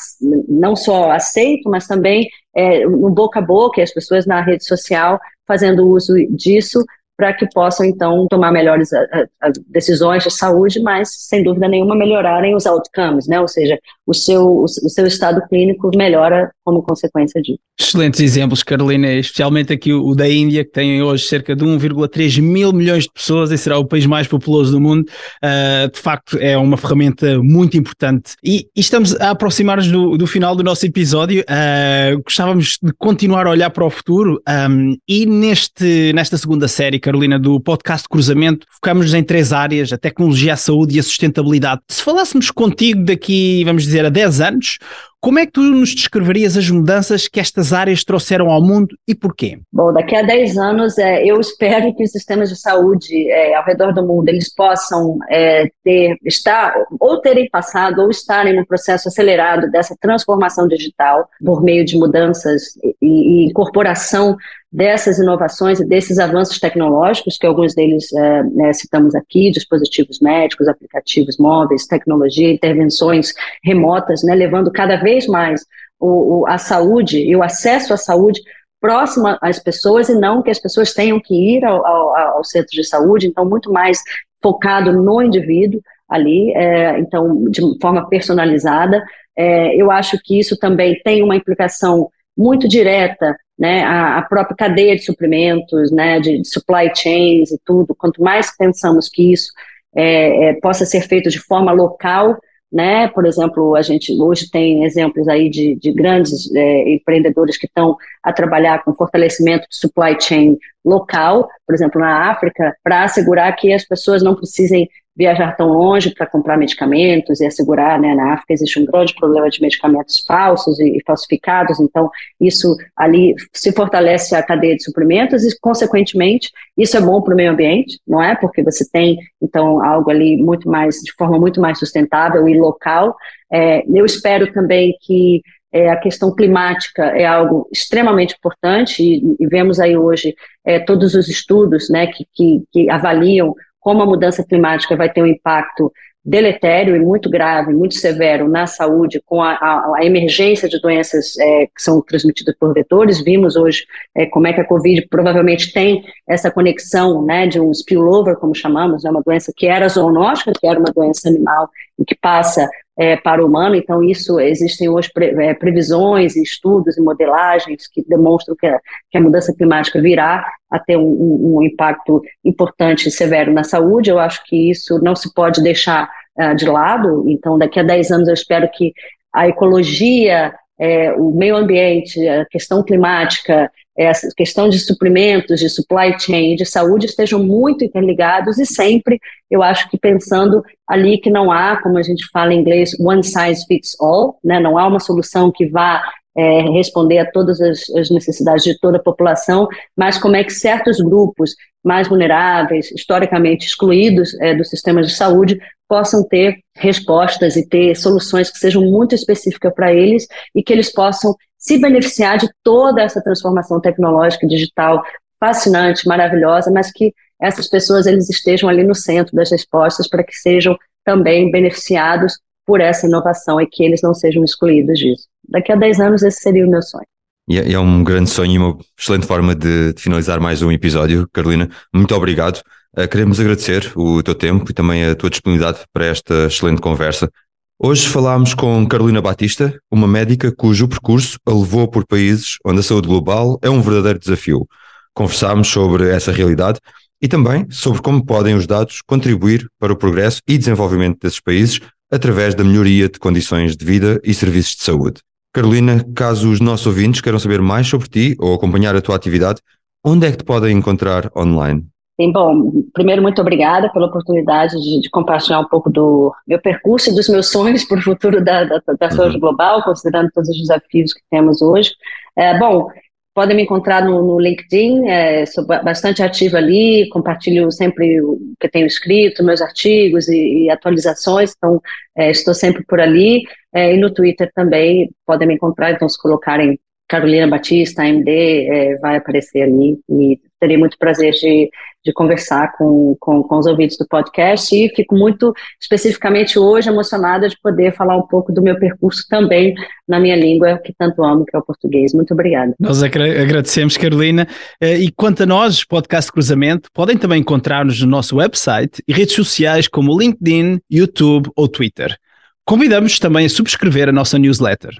não 0.48 0.76
só 0.76 1.12
aceito, 1.12 1.70
mas 1.70 1.88
também 1.88 2.30
é, 2.56 2.86
no 2.86 3.10
boca 3.10 3.40
a 3.40 3.42
boca, 3.42 3.82
as 3.82 3.94
pessoas 3.94 4.26
na 4.26 4.42
rede 4.42 4.66
social 4.66 5.20
fazendo 5.48 5.88
uso 5.90 6.14
disso 6.30 6.86
para 7.22 7.34
que 7.34 7.46
possam, 7.54 7.86
então, 7.86 8.26
tomar 8.28 8.52
melhores 8.52 8.92
a, 8.92 9.00
a, 9.44 9.52
decisões 9.68 10.24
de 10.24 10.32
saúde, 10.32 10.80
mas, 10.80 11.10
sem 11.28 11.44
dúvida 11.44 11.68
nenhuma, 11.68 11.96
melhorarem 11.96 12.56
os 12.56 12.66
outcomes, 12.66 13.28
né? 13.28 13.40
ou 13.40 13.48
seja, 13.48 13.78
o 14.08 14.14
seu, 14.14 14.44
o, 14.44 14.64
o 14.64 14.90
seu 14.90 15.06
estado 15.06 15.40
clínico 15.48 15.92
melhora 15.96 16.52
como 16.66 16.82
consequência 16.82 17.40
disso. 17.40 17.60
Excelentes 17.80 18.20
exemplos, 18.20 18.64
Carolina, 18.64 19.12
especialmente 19.14 19.74
aqui 19.74 19.94
o, 19.94 20.06
o 20.06 20.16
da 20.16 20.28
Índia, 20.28 20.64
que 20.64 20.72
tem 20.72 21.02
hoje 21.02 21.26
cerca 21.26 21.56
de 21.56 21.64
1,3 21.64 22.42
mil 22.42 22.74
milhões 22.74 23.04
de 23.04 23.12
pessoas 23.12 23.52
e 23.52 23.58
será 23.58 23.78
o 23.78 23.86
país 23.86 24.06
mais 24.06 24.28
populoso 24.28 24.72
do 24.72 24.80
mundo. 24.80 25.06
Uh, 25.44 25.92
de 25.92 26.00
facto, 26.00 26.38
é 26.40 26.58
uma 26.58 26.78
ferramenta 26.78 27.40
muito 27.42 27.78
importante. 27.78 28.34
E, 28.44 28.68
e 28.76 28.80
estamos 28.80 29.16
a 29.16 29.32
aproximar-nos 29.32 29.88
do, 29.88 30.18
do, 30.18 30.26
final 30.26 30.56
do 30.56 30.64
nosso 30.64 30.86
episódio. 30.86 31.44
Uh, 31.44 32.22
gostávamos 32.24 32.78
de 32.82 32.92
continuar 32.98 33.46
a 33.46 33.52
olhar 33.52 33.70
para 33.70 33.86
o 33.86 33.90
futuro 33.90 34.42
um, 34.70 34.98
e 35.08 35.26
neste, 35.26 36.12
nesta 36.14 36.38
segunda 36.38 36.68
série, 36.68 37.00
Carolina, 37.00 37.11
do 37.40 37.60
podcast 37.60 38.08
Cruzamento, 38.08 38.66
focamos 38.70 39.14
em 39.14 39.24
três 39.24 39.54
áreas: 39.54 39.92
a 39.94 39.98
tecnologia, 39.98 40.54
a 40.54 40.58
saúde 40.58 40.98
e 40.98 41.00
a 41.00 41.04
sustentabilidade. 41.04 41.82
Se 41.88 42.02
falássemos 42.02 42.52
contigo 42.52 43.04
daqui, 43.04 43.64
vamos 43.64 43.84
dizer, 43.84 44.06
a 44.06 44.10
10 44.10 44.42
anos, 44.42 44.78
como 45.22 45.38
é 45.38 45.46
que 45.46 45.52
tu 45.52 45.62
nos 45.62 45.94
descreverias 45.94 46.58
as 46.58 46.68
mudanças 46.70 47.28
que 47.28 47.40
estas 47.40 47.72
áreas 47.72 48.04
trouxeram 48.04 48.50
ao 48.50 48.60
mundo 48.60 48.96
e 49.08 49.14
porquê? 49.14 49.60
Bom, 49.72 49.94
daqui 49.94 50.16
a 50.16 50.24
10 50.24 50.58
anos, 50.58 50.98
é, 50.98 51.24
eu 51.24 51.40
espero 51.40 51.96
que 51.96 52.04
os 52.04 52.12
sistemas 52.12 52.50
de 52.50 52.60
saúde 52.60 53.30
é, 53.30 53.54
ao 53.54 53.64
redor 53.64 53.94
do 53.94 54.06
mundo 54.06 54.28
eles 54.30 54.54
possam 54.54 55.20
é, 55.30 55.70
ter, 55.84 56.18
estar, 56.26 56.74
ou 57.00 57.22
terem 57.22 57.48
passado, 57.50 58.02
ou 58.02 58.10
estarem 58.10 58.56
no 58.56 58.66
processo 58.66 59.10
acelerado 59.10 59.70
dessa 59.70 59.96
transformação 60.02 60.68
digital 60.68 61.30
por 61.46 61.62
meio 61.62 61.86
de 61.86 61.96
mudanças 61.98 62.76
e, 63.00 63.44
e 63.44 63.46
incorporação 63.46 64.36
dessas 64.72 65.20
inovações 65.20 65.80
e 65.82 65.86
desses 65.86 66.18
avanços 66.18 66.58
tecnológicos, 66.58 67.38
que 67.38 67.46
alguns 67.46 67.76
deles 67.76 68.12
é, 68.14 68.44
né, 68.44 68.74
citamos 68.74 69.14
aqui, 69.14 69.52
dispositivos 69.52 70.20
médicos, 70.22 70.68
aplicativos 70.68 71.38
móveis, 71.38 71.86
tecnologia, 71.86 72.54
intervenções 72.54 73.34
remotas, 73.64 74.24
né, 74.24 74.34
levando 74.34 74.72
cada 74.72 74.96
vez 74.96 75.11
mais 75.28 75.66
o, 76.00 76.42
o, 76.42 76.48
a 76.48 76.58
saúde 76.58 77.20
e 77.20 77.36
o 77.36 77.44
acesso 77.44 77.94
à 77.94 77.98
saúde 77.98 78.42
próxima 78.80 79.38
às 79.42 79.60
pessoas 79.60 80.10
e 80.10 80.16
não 80.16 80.42
que 80.42 80.50
as 80.50 80.60
pessoas 80.60 80.94
tenham 80.94 81.20
que 81.20 81.36
ir 81.36 81.64
ao, 81.64 81.86
ao, 81.86 82.18
ao 82.18 82.44
centro 82.44 82.72
de 82.72 82.84
saúde, 82.84 83.28
então 83.28 83.48
muito 83.48 83.72
mais 83.72 84.02
focado 84.42 84.92
no 84.92 85.22
indivíduo 85.22 85.82
ali, 86.10 86.52
é, 86.56 87.00
então 87.00 87.46
de 87.46 87.62
forma 87.80 88.10
personalizada. 88.10 89.04
É, 89.38 89.76
eu 89.76 89.92
acho 89.92 90.18
que 90.24 90.40
isso 90.40 90.58
também 90.58 91.00
tem 91.04 91.24
uma 91.24 91.36
implicação 91.36 92.10
muito 92.36 92.68
direta 92.68 93.36
né, 93.62 93.84
a, 93.84 94.18
a, 94.18 94.22
própria 94.24 94.56
cadeia 94.56 94.96
de 94.96 95.04
suprimentos, 95.04 95.92
né, 95.92 96.20
de, 96.20 96.42
de, 96.42 96.48
supply 96.48 96.92
chains 96.96 97.52
e 97.52 97.60
tudo, 97.64 97.94
quanto 97.94 98.22
mais 98.22 98.56
pensamos 98.58 99.08
que 99.08 99.32
isso 99.32 99.52
é, 99.96 100.46
é, 100.46 100.54
possa 100.60 100.84
ser 100.84 101.02
feito 101.02 101.30
de 101.30 101.38
forma 101.38 101.72
local, 101.72 102.40
né, 102.72 103.08
por 103.10 103.26
exemplo, 103.26 103.76
a 103.76 103.82
gente 103.82 104.14
hoje 104.14 104.50
tem 104.50 104.86
exemplos 104.86 105.28
aí 105.28 105.50
de, 105.50 105.76
de 105.76 105.92
grandes 105.92 106.50
é, 106.56 106.94
empreendedores 106.94 107.58
que 107.58 107.66
estão 107.66 107.98
a 108.24 108.32
trabalhar 108.32 108.84
com 108.84 108.96
fortalecimento 108.96 109.68
de 109.70 109.76
supply 109.76 110.16
chain 110.20 110.58
local, 110.84 111.50
por 111.68 111.76
exemplo, 111.76 112.00
na 112.00 112.32
África, 112.32 112.76
para 112.84 113.04
assegurar 113.04 113.54
que 113.56 113.74
as 113.74 113.86
pessoas 113.86 114.24
não 114.24 114.36
precisem 114.36 114.90
viajar 115.22 115.56
tão 115.56 115.68
longe 115.68 116.12
para 116.16 116.26
comprar 116.26 116.58
medicamentos 116.58 117.40
e 117.40 117.46
assegurar, 117.46 118.00
né, 118.00 118.16
na 118.16 118.34
África 118.34 118.54
existe 118.54 118.80
um 118.80 118.86
grande 118.86 119.14
problema 119.14 119.48
de 119.52 119.62
medicamentos 119.62 120.24
falsos 120.28 120.80
e, 120.80 120.98
e, 120.98 121.04
falsificados, 121.06 121.80
então 121.80 122.10
isso 122.40 122.76
ali 122.96 123.36
se 123.54 123.72
fortalece 123.72 124.36
a 124.36 124.42
cadeia 124.42 124.76
de 124.76 124.84
suprimentos 124.84 125.44
e, 125.44 125.56
consequentemente, 125.60 126.50
isso 126.76 126.98
é 126.98 127.02
bom 127.02 127.22
para 127.22 127.36
o 127.36 127.38
meio 127.38 127.52
ambiente, 127.52 128.00
não 128.08 128.20
é? 128.20 128.36
Porque 128.36 128.64
você 128.64 128.84
tem, 128.90 129.20
então, 129.40 129.84
algo 129.86 130.10
ali 130.10 130.38
muito 130.38 130.68
mais, 130.68 130.96
de 130.96 131.14
forma 131.14 131.38
muito 131.38 131.62
mais 131.62 131.78
sustentável 131.78 132.50
e 132.50 132.58
local. 132.58 133.16
É, 133.54 133.84
eu 133.88 134.06
espero 134.06 134.52
também 134.52 134.98
que 135.02 135.44
é, 135.72 135.90
a 135.90 135.98
questão 135.98 136.34
climática 136.34 137.04
é 137.04 137.26
algo 137.26 137.68
extremamente 137.72 138.36
importante 138.36 139.04
e, 139.04 139.36
e 139.40 139.48
vemos 139.48 139.80
aí 139.80 139.96
hoje 139.96 140.36
é, 140.66 140.80
todos 140.80 141.14
os 141.14 141.30
estudos 141.30 141.90
né, 141.90 142.08
que, 142.08 142.26
que, 142.34 142.64
que 142.72 142.90
avaliam 142.90 143.54
como 143.82 144.02
a 144.02 144.06
mudança 144.06 144.46
climática 144.46 144.96
vai 144.96 145.12
ter 145.12 145.22
um 145.22 145.28
impacto 145.28 145.92
deletério 146.24 146.96
e 146.96 147.00
muito 147.00 147.30
grave, 147.30 147.74
muito 147.74 147.96
severo 147.96 148.48
na 148.48 148.68
saúde, 148.68 149.22
com 149.26 149.42
a, 149.42 149.54
a, 149.54 149.94
a 149.98 150.06
emergência 150.06 150.70
de 150.70 150.80
doenças 150.80 151.38
é, 151.40 151.66
que 151.66 151.82
são 151.82 152.00
transmitidas 152.02 152.56
por 152.60 152.74
vetores. 152.74 153.24
Vimos 153.24 153.56
hoje 153.56 153.86
é, 154.16 154.28
como 154.28 154.46
é 154.46 154.54
que 154.54 154.62
a 154.62 154.68
Covid 154.68 155.08
provavelmente 155.10 155.74
tem 155.74 156.04
essa 156.28 156.52
conexão 156.52 157.26
né, 157.26 157.48
de 157.48 157.60
um 157.60 157.72
spillover, 157.72 158.38
como 158.38 158.54
chamamos, 158.54 159.04
né, 159.04 159.10
uma 159.10 159.24
doença 159.24 159.52
que 159.56 159.66
era 159.66 159.90
zoonótica, 159.90 160.54
que 160.58 160.68
era 160.68 160.80
uma 160.80 160.94
doença 160.94 161.28
animal 161.28 161.68
e 161.98 162.06
que 162.06 162.16
passa 162.16 162.70
é, 163.02 163.18
para 163.18 163.44
o 163.44 163.48
humano. 163.48 163.76
Então, 163.76 164.04
isso 164.04 164.40
existem 164.40 164.88
hoje 164.88 165.10
pre, 165.12 165.30
é, 165.44 165.56
previsões, 165.56 166.36
estudos 166.36 166.96
e 166.96 167.02
modelagens 167.02 167.88
que 167.92 168.04
demonstram 168.08 168.56
que 168.56 168.68
a, 168.68 168.80
que 169.10 169.18
a 169.18 169.22
mudança 169.22 169.52
climática 169.58 170.00
virá 170.00 170.48
a 170.70 170.78
ter 170.78 170.98
um, 170.98 171.58
um, 171.58 171.64
impacto 171.64 172.22
importante 172.46 173.10
e 173.10 173.12
severo 173.12 173.52
na 173.52 173.64
saúde. 173.64 174.12
Eu 174.12 174.20
acho 174.20 174.44
que 174.46 174.70
isso 174.70 175.00
não 175.02 175.16
se 175.16 175.34
pode 175.34 175.64
deixar 175.64 176.12
uh, 176.40 176.56
de 176.56 176.68
lado. 176.68 177.28
Então, 177.28 177.58
daqui 177.58 177.80
a 177.80 177.84
10 177.84 178.12
anos, 178.12 178.28
eu 178.28 178.36
espero 178.36 178.70
que 178.72 178.94
a 179.34 179.48
ecologia, 179.48 180.54
é, 180.80 181.12
o 181.14 181.32
meio 181.32 181.56
ambiente, 181.56 182.28
a 182.28 182.46
questão 182.46 182.84
climática, 182.84 183.72
essa 183.98 184.28
questão 184.36 184.70
de 184.70 184.80
suprimentos, 184.80 185.60
de 185.60 185.70
supply 185.70 186.18
chain, 186.20 186.56
de 186.56 186.66
saúde 186.66 187.06
estejam 187.06 187.44
muito 187.44 187.84
interligados 187.84 188.58
e 188.58 188.66
sempre, 188.66 189.20
eu 189.50 189.62
acho 189.62 189.90
que 189.90 189.98
pensando 189.98 190.64
ali 190.88 191.18
que 191.18 191.30
não 191.30 191.52
há, 191.52 191.82
como 191.82 191.98
a 191.98 192.04
gente 192.04 192.26
fala 192.32 192.54
em 192.54 192.60
inglês, 192.60 192.98
one 193.00 193.24
size 193.24 193.66
fits 193.68 193.96
all, 194.00 194.40
né? 194.44 194.60
não 194.60 194.78
há 194.78 194.88
uma 194.88 195.00
solução 195.00 195.52
que 195.52 195.68
vá 195.68 196.04
é, 196.36 196.62
responder 196.72 197.20
a 197.20 197.30
todas 197.30 197.60
as, 197.60 197.90
as, 197.92 198.10
necessidades 198.10 198.64
de 198.64 198.78
toda 198.80 198.98
a 198.98 199.04
população, 199.04 199.68
mas 199.96 200.18
como 200.18 200.36
é 200.36 200.44
que 200.44 200.52
certos 200.52 200.98
grupos 201.00 201.56
mais 201.84 202.08
vulneráveis, 202.08 202.92
historicamente 202.92 203.66
excluídos 203.66 204.34
é, 204.40 204.56
do 204.56 204.64
sistema 204.64 205.02
de 205.02 205.14
saúde, 205.14 205.60
possam 205.90 206.26
ter 206.26 206.60
respostas 206.76 207.58
e 207.58 207.68
ter 207.68 207.96
soluções 207.96 208.50
que 208.50 208.60
sejam 208.60 208.82
muito 208.84 209.14
específicas 209.14 209.74
para 209.74 209.94
eles 209.94 210.26
e 210.56 210.64
que 210.64 210.72
eles 210.72 210.92
possam 210.92 211.36
se 211.58 211.78
beneficiar 211.78 212.38
de 212.38 212.50
toda 212.64 213.02
essa 213.02 213.22
transformação 213.22 213.82
tecnológica 213.82 214.48
digital 214.48 215.04
fascinante, 215.40 216.08
maravilhosa, 216.08 216.72
mas 216.72 216.92
que 216.92 217.14
essas 217.42 217.68
pessoas 217.68 218.06
eles 218.06 218.30
estejam 218.30 218.70
ali 218.70 218.84
no 218.84 218.96
centro 218.96 219.36
das 219.36 219.52
respostas 219.52 220.08
para 220.08 220.24
que 220.24 220.34
sejam 220.34 220.78
também 221.04 221.52
beneficiados 221.52 222.40
por 222.66 222.80
essa 222.80 223.08
inovação 223.08 223.60
e 223.60 223.68
que 223.68 223.84
eles 223.84 224.02
não 224.02 224.14
sejam 224.14 224.44
excluídos 224.44 225.00
disso. 225.00 225.28
Daqui 225.52 225.72
a 225.72 225.76
10 225.76 226.00
anos 226.00 226.24
esse 226.24 226.42
seria 226.42 226.66
o 226.66 226.70
meu 226.70 226.82
sonho. 226.82 227.06
E 227.48 227.60
é, 227.60 227.74
é 227.74 227.80
um 227.80 228.04
grande 228.04 228.30
sonho 228.30 228.52
e 228.54 228.58
uma 228.58 228.78
excelente 228.98 229.28
forma 229.28 229.54
de, 229.54 229.94
de 229.94 230.02
finalizar 230.02 230.40
mais 230.40 230.62
um 230.62 230.72
episódio. 230.72 231.28
Carolina, 231.34 231.70
muito 231.94 232.16
obrigado. 232.16 232.62
Uh, 232.98 233.08
queremos 233.08 233.40
agradecer 233.40 233.92
o 233.96 234.24
teu 234.24 234.34
tempo 234.34 234.72
e 234.72 234.74
também 234.74 235.06
a 235.06 235.16
tua 235.16 235.30
disponibilidade 235.30 235.80
para 235.92 236.06
esta 236.06 236.46
excelente 236.46 236.82
conversa. 236.82 237.30
Hoje 237.78 238.08
falámos 238.08 238.54
com 238.54 238.88
Carolina 238.88 239.22
Batista, 239.22 239.78
uma 239.92 240.08
médica 240.08 240.54
cujo 240.56 240.88
percurso 240.88 241.38
a 241.46 241.52
levou 241.52 241.88
por 241.88 242.06
países 242.06 242.58
onde 242.64 242.80
a 242.80 242.84
saúde 242.84 243.08
global 243.08 243.60
é 243.62 243.70
um 243.70 243.82
verdadeiro 243.82 244.20
desafio. 244.20 244.66
Conversámos 245.14 245.68
sobre 245.68 246.10
essa 246.10 246.32
realidade 246.32 246.80
e 247.22 247.28
também 247.28 247.68
sobre 247.70 248.02
como 248.02 248.26
podem 248.26 248.56
os 248.56 248.66
dados 248.66 249.02
contribuir 249.02 249.68
para 249.80 249.92
o 249.92 249.98
progresso 249.98 250.42
e 250.48 250.58
desenvolvimento 250.58 251.20
desses 251.22 251.40
países 251.40 251.80
através 252.10 252.56
da 252.56 252.64
melhoria 252.64 253.10
de 253.10 253.20
condições 253.20 253.76
de 253.76 253.84
vida 253.84 254.22
e 254.24 254.34
serviços 254.34 254.76
de 254.76 254.84
saúde. 254.84 255.22
Carolina, 255.54 256.06
caso 256.16 256.50
os 256.50 256.62
nossos 256.62 256.88
ouvintes 256.88 257.20
queiram 257.20 257.40
saber 257.40 257.62
mais 257.62 257.88
sobre 257.88 258.08
ti 258.08 258.36
ou 258.40 258.54
acompanhar 258.54 258.96
a 258.96 259.02
tua 259.02 259.16
atividade, 259.16 259.62
onde 260.04 260.26
é 260.26 260.32
que 260.32 260.38
te 260.38 260.44
podem 260.46 260.78
encontrar 260.78 261.30
online? 261.36 261.86
Sim, 262.20 262.32
bom, 262.32 262.72
primeiro, 262.94 263.22
muito 263.22 263.42
obrigada 263.42 263.92
pela 263.92 264.08
oportunidade 264.08 264.76
de, 264.76 265.02
de, 265.02 265.10
compartilhar 265.10 265.60
um 265.60 265.68
pouco 265.68 265.90
do 265.90 266.34
meu 266.48 266.62
percurso 266.62 267.10
e 267.10 267.16
dos 267.16 267.28
meus 267.28 267.50
sonhos 267.50 267.84
para 267.84 267.98
o 267.98 268.02
futuro 268.02 268.44
da, 268.44 268.64
da, 268.64 268.82
da 269.00 269.10
saúde 269.10 269.36
uhum. 269.36 269.42
global, 269.42 269.84
considerando 269.84 270.30
todos 270.34 270.50
os 270.50 270.58
desafios 270.58 271.14
que 271.14 271.22
temos 271.30 271.62
hoje. 271.62 271.92
É, 272.36 272.58
bom, 272.58 272.88
Podem 273.34 273.56
me 273.56 273.64
encontrar 273.64 274.04
no, 274.04 274.22
no 274.22 274.40
LinkedIn, 274.40 275.08
é, 275.08 275.46
sou 275.46 275.66
bastante 275.66 276.22
ativa 276.22 276.58
ali, 276.58 277.08
compartilho 277.10 277.72
sempre 277.72 278.22
o 278.22 278.38
que 278.60 278.68
tenho 278.68 278.86
escrito, 278.86 279.44
meus 279.44 279.62
artigos 279.62 280.28
e, 280.28 280.66
e 280.66 280.70
atualizações, 280.70 281.54
então 281.56 281.82
é, 282.16 282.30
estou 282.30 282.54
sempre 282.54 282.84
por 282.84 283.00
ali. 283.00 283.44
É, 283.74 283.94
e 283.94 283.98
no 283.98 284.14
Twitter 284.14 284.52
também 284.54 285.10
podem 285.26 285.48
me 285.48 285.54
encontrar, 285.54 285.92
então 285.92 286.10
se 286.10 286.22
colocarem 286.22 286.78
Carolina 287.12 287.46
Batista, 287.46 288.04
AMD, 288.04 288.30
é, 288.30 288.96
vai 289.02 289.18
aparecer 289.18 289.64
ali 289.64 290.00
e 290.10 290.40
terei 290.62 290.78
muito 290.78 290.98
prazer 290.98 291.34
de, 291.34 291.70
de 292.06 292.14
conversar 292.14 292.72
com, 292.78 293.18
com, 293.20 293.44
com, 293.44 293.58
os 293.58 293.66
ouvintes 293.66 293.98
do 293.98 294.08
podcast 294.08 294.74
e 294.74 294.88
fico 294.96 295.14
muito 295.14 295.54
especificamente 295.78 296.58
hoje 296.58 296.88
emocionada 296.88 297.50
de 297.50 297.58
poder 297.62 297.94
falar 297.94 298.16
um 298.16 298.26
pouco 298.26 298.54
do 298.54 298.62
meu 298.62 298.80
percurso 298.80 299.26
também 299.30 299.74
na 300.08 300.22
minha 300.22 300.38
língua 300.38 300.78
que 300.78 300.94
tanto 300.98 301.22
amo, 301.22 301.44
que 301.44 301.54
é 301.54 301.60
o 301.60 301.62
português. 301.62 302.14
Muito 302.14 302.34
obrigada. 302.34 302.74
Nós 302.80 303.04
agradecemos, 303.04 303.98
Carolina. 303.98 304.48
Eh, 304.80 305.00
e 305.00 305.12
quanto 305.12 305.44
a 305.44 305.46
nós, 305.46 305.84
Podcast 305.84 306.32
Cruzamento, 306.32 306.88
podem 306.94 307.18
também 307.18 307.42
encontrar-nos 307.42 308.02
no 308.02 308.08
nosso 308.08 308.38
website 308.38 309.04
e 309.06 309.12
redes 309.12 309.36
sociais 309.36 309.86
como 309.86 310.18
LinkedIn, 310.18 310.80
YouTube 310.90 311.50
ou 311.58 311.68
Twitter. 311.68 312.16
Convidamos 312.64 313.20
também 313.20 313.48
a 313.48 313.50
subscrever 313.50 314.08
a 314.08 314.14
nossa 314.14 314.40
newsletter. 314.40 314.92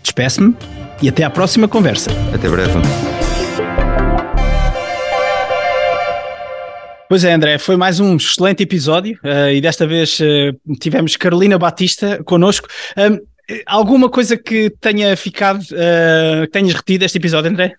Despeço-me 0.00 0.54
e 1.02 1.08
até 1.08 1.24
à 1.24 1.30
próxima 1.30 1.66
conversa. 1.66 2.10
Até 2.34 2.48
breve. 2.48 2.78
Pois 7.08 7.24
é, 7.24 7.32
André, 7.32 7.58
foi 7.58 7.76
mais 7.76 7.98
um 7.98 8.16
excelente 8.16 8.62
episódio 8.62 9.18
uh, 9.24 9.50
e 9.52 9.60
desta 9.60 9.84
vez 9.84 10.20
uh, 10.20 10.76
tivemos 10.78 11.16
Carolina 11.16 11.58
Batista 11.58 12.22
connosco. 12.22 12.68
Um, 12.96 13.18
alguma 13.66 14.08
coisa 14.08 14.36
que 14.36 14.70
tenha 14.80 15.16
ficado, 15.16 15.60
uh, 15.60 16.42
que 16.42 16.52
tenhas 16.52 16.74
retido 16.74 17.00
deste 17.00 17.18
episódio, 17.18 17.50
André? 17.50 17.74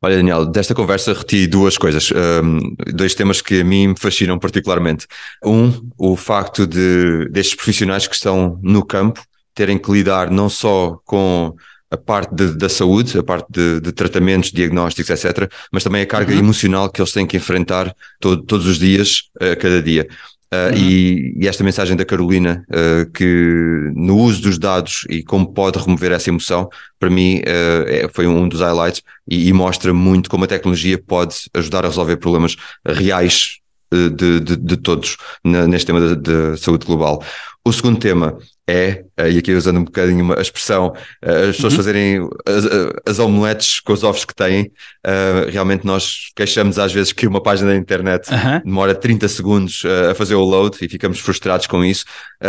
Olha, 0.00 0.16
Daniel, 0.16 0.46
desta 0.46 0.74
conversa 0.74 1.12
reti 1.12 1.46
duas 1.46 1.76
coisas, 1.76 2.10
um, 2.12 2.74
dois 2.94 3.14
temas 3.14 3.42
que 3.42 3.60
a 3.60 3.64
mim 3.64 3.88
me 3.88 3.98
fascinam 3.98 4.38
particularmente. 4.38 5.06
Um, 5.44 5.72
o 5.98 6.16
facto 6.16 6.66
de 6.66 7.28
destes 7.30 7.56
profissionais 7.56 8.06
que 8.06 8.14
estão 8.14 8.58
no 8.62 8.82
campo 8.82 9.20
terem 9.54 9.76
que 9.76 9.90
lidar 9.90 10.30
não 10.30 10.48
só 10.48 10.98
com 11.04 11.52
a 11.90 11.96
parte 11.96 12.34
de, 12.34 12.54
da 12.54 12.68
saúde, 12.68 13.18
a 13.18 13.22
parte 13.22 13.46
de, 13.50 13.80
de, 13.80 13.92
tratamentos, 13.92 14.52
diagnósticos, 14.52 15.10
etc., 15.10 15.50
mas 15.72 15.82
também 15.82 16.02
a 16.02 16.06
carga 16.06 16.32
uhum. 16.32 16.40
emocional 16.40 16.90
que 16.90 17.00
eles 17.00 17.12
têm 17.12 17.26
que 17.26 17.36
enfrentar 17.36 17.94
todo, 18.20 18.42
todos 18.42 18.66
os 18.66 18.78
dias, 18.78 19.22
uh, 19.36 19.58
cada 19.58 19.82
dia. 19.82 20.06
Uh, 20.52 20.72
uhum. 20.72 20.78
e, 20.78 21.34
e, 21.40 21.48
esta 21.48 21.62
mensagem 21.62 21.94
da 21.94 22.06
Carolina, 22.06 22.64
uh, 22.70 23.10
que 23.12 23.90
no 23.94 24.16
uso 24.16 24.42
dos 24.42 24.58
dados 24.58 25.04
e 25.10 25.22
como 25.22 25.52
pode 25.52 25.78
remover 25.78 26.12
essa 26.12 26.30
emoção, 26.30 26.68
para 26.98 27.10
mim 27.10 27.42
é, 27.44 28.08
foi 28.12 28.26
um 28.26 28.48
dos 28.48 28.60
highlights 28.60 29.02
e, 29.28 29.48
e, 29.48 29.52
mostra 29.52 29.92
muito 29.92 30.28
como 30.30 30.44
a 30.44 30.48
tecnologia 30.48 30.98
pode 30.98 31.36
ajudar 31.54 31.84
a 31.84 31.88
resolver 31.88 32.16
problemas 32.16 32.56
reais 32.84 33.60
de, 33.90 34.40
de, 34.40 34.56
de 34.56 34.76
todos 34.76 35.16
neste 35.44 35.86
tema 35.86 36.16
de, 36.16 36.56
saúde 36.56 36.86
global. 36.86 37.22
O 37.64 37.72
segundo 37.72 37.98
tema 37.98 38.38
é, 38.68 39.04
eh, 39.16 39.30
e 39.30 39.38
aqui 39.38 39.52
usando 39.54 39.78
um 39.78 39.84
bocadinho 39.84 40.32
a 40.32 40.42
expressão, 40.42 40.94
eh, 41.22 41.48
as 41.48 41.56
pessoas 41.56 41.72
uhum. 41.72 41.76
fazerem 41.78 42.28
as, 42.46 42.64
eh, 42.66 42.92
as, 43.06 43.18
omeletes 43.18 43.80
com 43.80 43.94
os 43.94 44.04
ovos 44.04 44.26
que 44.26 44.34
têm. 44.34 44.70
realmente 45.50 45.86
nós 45.86 46.30
queixamos 46.36 46.78
às 46.78 46.92
vezes 46.92 47.12
que 47.12 47.26
uma 47.26 47.42
página 47.42 47.70
da 47.70 47.76
internet 47.76 48.30
uhum. 48.30 48.60
demora 48.64 48.94
30 48.94 49.26
segundos 49.28 49.82
a 50.10 50.14
fazer 50.14 50.34
o 50.34 50.44
load 50.44 50.76
e 50.82 50.88
ficamos 50.88 51.18
frustrados 51.18 51.66
com 51.66 51.82
isso. 51.82 52.04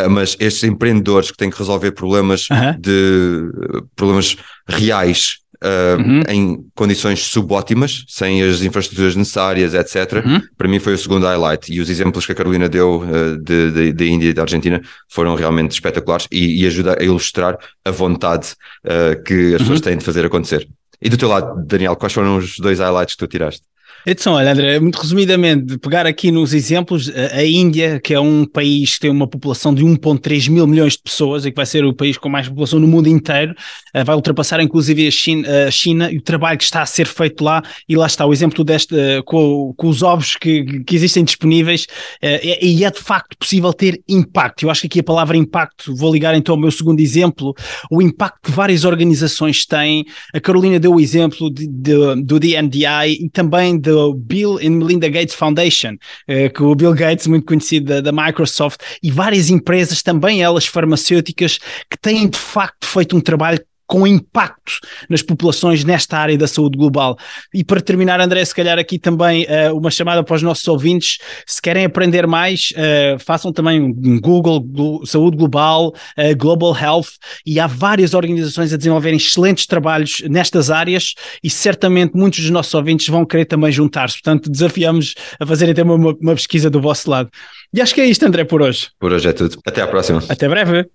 mas 0.09 0.35
estes 0.39 0.63
empreendedores 0.65 1.31
que 1.31 1.37
têm 1.37 1.49
que 1.49 1.57
resolver 1.57 1.91
problemas 1.91 2.49
uhum. 2.49 2.79
de 2.79 3.51
problemas 3.95 4.35
reais 4.67 5.39
uh, 5.63 6.01
uhum. 6.01 6.21
em 6.27 6.65
condições 6.75 7.23
subótimas, 7.23 8.05
sem 8.07 8.41
as 8.43 8.61
infraestruturas 8.61 9.15
necessárias, 9.15 9.73
etc. 9.73 10.25
Uhum. 10.25 10.41
Para 10.57 10.67
mim 10.67 10.79
foi 10.79 10.93
o 10.93 10.97
segundo 10.97 11.25
highlight. 11.25 11.71
E 11.71 11.79
os 11.79 11.89
exemplos 11.89 12.25
que 12.25 12.31
a 12.31 12.35
Carolina 12.35 12.69
deu 12.69 13.03
uh, 13.03 13.37
de, 13.37 14.09
Índia 14.09 14.29
e 14.29 14.33
da 14.33 14.43
Argentina 14.43 14.81
foram 15.07 15.35
realmente 15.35 15.71
espetaculares 15.71 16.27
e, 16.31 16.63
e 16.63 16.67
ajuda 16.67 16.97
a 16.99 17.03
ilustrar 17.03 17.57
a 17.83 17.91
vontade 17.91 18.53
uh, 18.85 19.21
que 19.23 19.33
as 19.33 19.51
uhum. 19.53 19.57
pessoas 19.59 19.81
têm 19.81 19.97
de 19.97 20.05
fazer 20.05 20.25
acontecer. 20.25 20.67
E 21.01 21.09
do 21.09 21.17
teu 21.17 21.29
lado, 21.29 21.65
Daniel, 21.65 21.95
quais 21.95 22.13
foram 22.13 22.37
os 22.37 22.57
dois 22.57 22.79
highlights 22.79 23.15
que 23.15 23.19
tu 23.19 23.27
tiraste? 23.27 23.61
Então, 24.05 24.33
olha, 24.33 24.51
André, 24.51 24.79
muito 24.79 24.97
resumidamente, 24.97 25.77
pegar 25.77 26.05
aqui 26.05 26.31
nos 26.31 26.53
exemplos, 26.53 27.11
a 27.33 27.43
Índia, 27.43 27.99
que 27.99 28.13
é 28.13 28.19
um 28.19 28.45
país 28.45 28.93
que 28.93 29.01
tem 29.01 29.09
uma 29.09 29.27
população 29.27 29.73
de 29.73 29.83
1,3 29.83 30.49
mil 30.49 30.65
milhões 30.65 30.93
de 30.93 31.03
pessoas 31.03 31.45
e 31.45 31.51
que 31.51 31.55
vai 31.55 31.65
ser 31.65 31.83
o 31.83 31.93
país 31.93 32.17
com 32.17 32.29
mais 32.29 32.47
população 32.47 32.79
no 32.79 32.87
mundo 32.87 33.07
inteiro, 33.07 33.53
eh, 33.93 34.03
vai 34.03 34.15
ultrapassar 34.15 34.61
inclusive 34.61 35.07
a 35.07 35.11
China, 35.11 35.67
a 35.67 35.71
China, 35.71 36.11
e 36.11 36.17
o 36.17 36.21
trabalho 36.21 36.57
que 36.57 36.63
está 36.63 36.81
a 36.81 36.85
ser 36.85 37.07
feito 37.07 37.43
lá, 37.43 37.61
e 37.87 37.95
lá 37.95 38.07
está 38.07 38.25
o 38.25 38.33
exemplo 38.33 38.63
deste, 38.63 38.97
eh, 38.97 39.21
com, 39.25 39.73
com 39.75 39.87
os 39.87 40.01
ovos 40.01 40.35
que, 40.35 40.83
que 40.83 40.95
existem 40.95 41.23
disponíveis, 41.23 41.85
eh, 42.21 42.65
e 42.65 42.85
é 42.85 42.91
de 42.91 42.99
facto 42.99 43.37
possível 43.37 43.73
ter 43.73 44.01
impacto. 44.07 44.63
Eu 44.63 44.69
acho 44.69 44.81
que 44.81 44.87
aqui 44.87 44.99
a 44.99 45.03
palavra 45.03 45.35
impacto, 45.37 45.95
vou 45.95 46.11
ligar 46.11 46.35
então 46.35 46.55
ao 46.55 46.61
meu 46.61 46.71
segundo 46.71 46.99
exemplo, 46.99 47.53
o 47.91 48.01
impacto 48.01 48.39
que 48.43 48.51
várias 48.51 48.85
organizações 48.85 49.65
têm. 49.65 50.05
A 50.33 50.39
Carolina 50.39 50.79
deu 50.79 50.93
o 50.93 50.99
exemplo 50.99 51.51
de, 51.53 51.67
de, 51.67 52.23
do 52.23 52.39
DNDi 52.39 52.85
e 53.07 53.29
também 53.29 53.79
de 53.79 53.88
do 53.89 54.13
Bill 54.13 54.57
and 54.57 54.77
Melinda 54.77 55.09
Gates 55.09 55.35
Foundation, 55.35 55.93
uh, 56.27 56.53
que 56.53 56.63
o 56.63 56.75
Bill 56.75 56.93
Gates, 56.93 57.27
muito 57.27 57.45
conhecido 57.45 57.87
da, 57.87 58.01
da, 58.01 58.11
Microsoft, 58.11 58.79
e 59.01 59.11
várias 59.11 59.49
empresas, 59.49 60.03
também 60.03 60.41
elas 60.43 60.65
farmacêuticas, 60.65 61.59
que 61.89 61.97
têm 61.99 62.27
de 62.27 62.37
facto 62.37 62.85
feito 62.85 63.15
um 63.15 63.21
trabalho 63.21 63.59
com 63.89 64.05
impacto 64.05 64.73
nas 65.09 65.23
populações 65.23 65.83
nesta 65.83 66.15
área 66.15 66.37
da 66.37 66.47
saúde 66.47 66.77
global. 66.77 67.17
E 67.51 67.63
para 67.63 67.81
terminar, 67.81 68.21
André, 68.21 68.45
se 68.45 68.53
calhar 68.53 68.77
aqui 68.77 68.99
também 68.99 69.45
uh, 69.45 69.75
uma 69.75 69.89
chamada 69.89 70.23
para 70.23 70.35
os 70.35 70.43
nossos 70.43 70.65
ouvintes, 70.67 71.17
se 71.45 71.59
querem 71.59 71.85
aprender 71.85 72.27
mais, 72.27 72.71
uh, 72.73 73.17
façam 73.17 73.51
também 73.51 73.81
um 73.81 74.21
Google 74.21 74.59
Glo 74.59 75.05
Saúde 75.07 75.35
Global, 75.35 75.87
uh, 75.87 76.37
Global 76.37 76.77
Health, 76.77 77.07
e 77.43 77.59
há 77.59 77.65
várias 77.65 78.13
organizações 78.13 78.71
a 78.71 78.77
desenvolverem 78.77 79.17
excelentes 79.17 79.65
trabalhos 79.65 80.21
nestas 80.29 80.69
áreas 80.69 81.15
e 81.43 81.49
certamente 81.49 82.15
muitos 82.15 82.41
dos 82.41 82.51
nossos 82.51 82.73
ouvintes 82.75 83.07
vão 83.07 83.25
querer 83.25 83.45
também 83.45 83.71
juntar-se. 83.71 84.21
Portanto, 84.21 84.51
desafiamos 84.51 85.15
a 85.39 85.45
fazerem 85.47 85.73
também 85.73 85.95
uma, 85.95 86.15
uma 86.21 86.35
pesquisa 86.35 86.69
do 86.69 86.79
vosso 86.79 87.09
lado. 87.09 87.31
E 87.73 87.81
acho 87.81 87.95
que 87.95 88.01
é 88.01 88.05
isto, 88.05 88.23
André, 88.23 88.43
por 88.43 88.61
hoje. 88.61 88.89
Por 88.99 89.11
hoje 89.11 89.27
é 89.27 89.33
tudo. 89.33 89.57
Até 89.65 89.81
à 89.81 89.87
próxima. 89.87 90.23
Até 90.29 90.47
breve. 90.47 90.85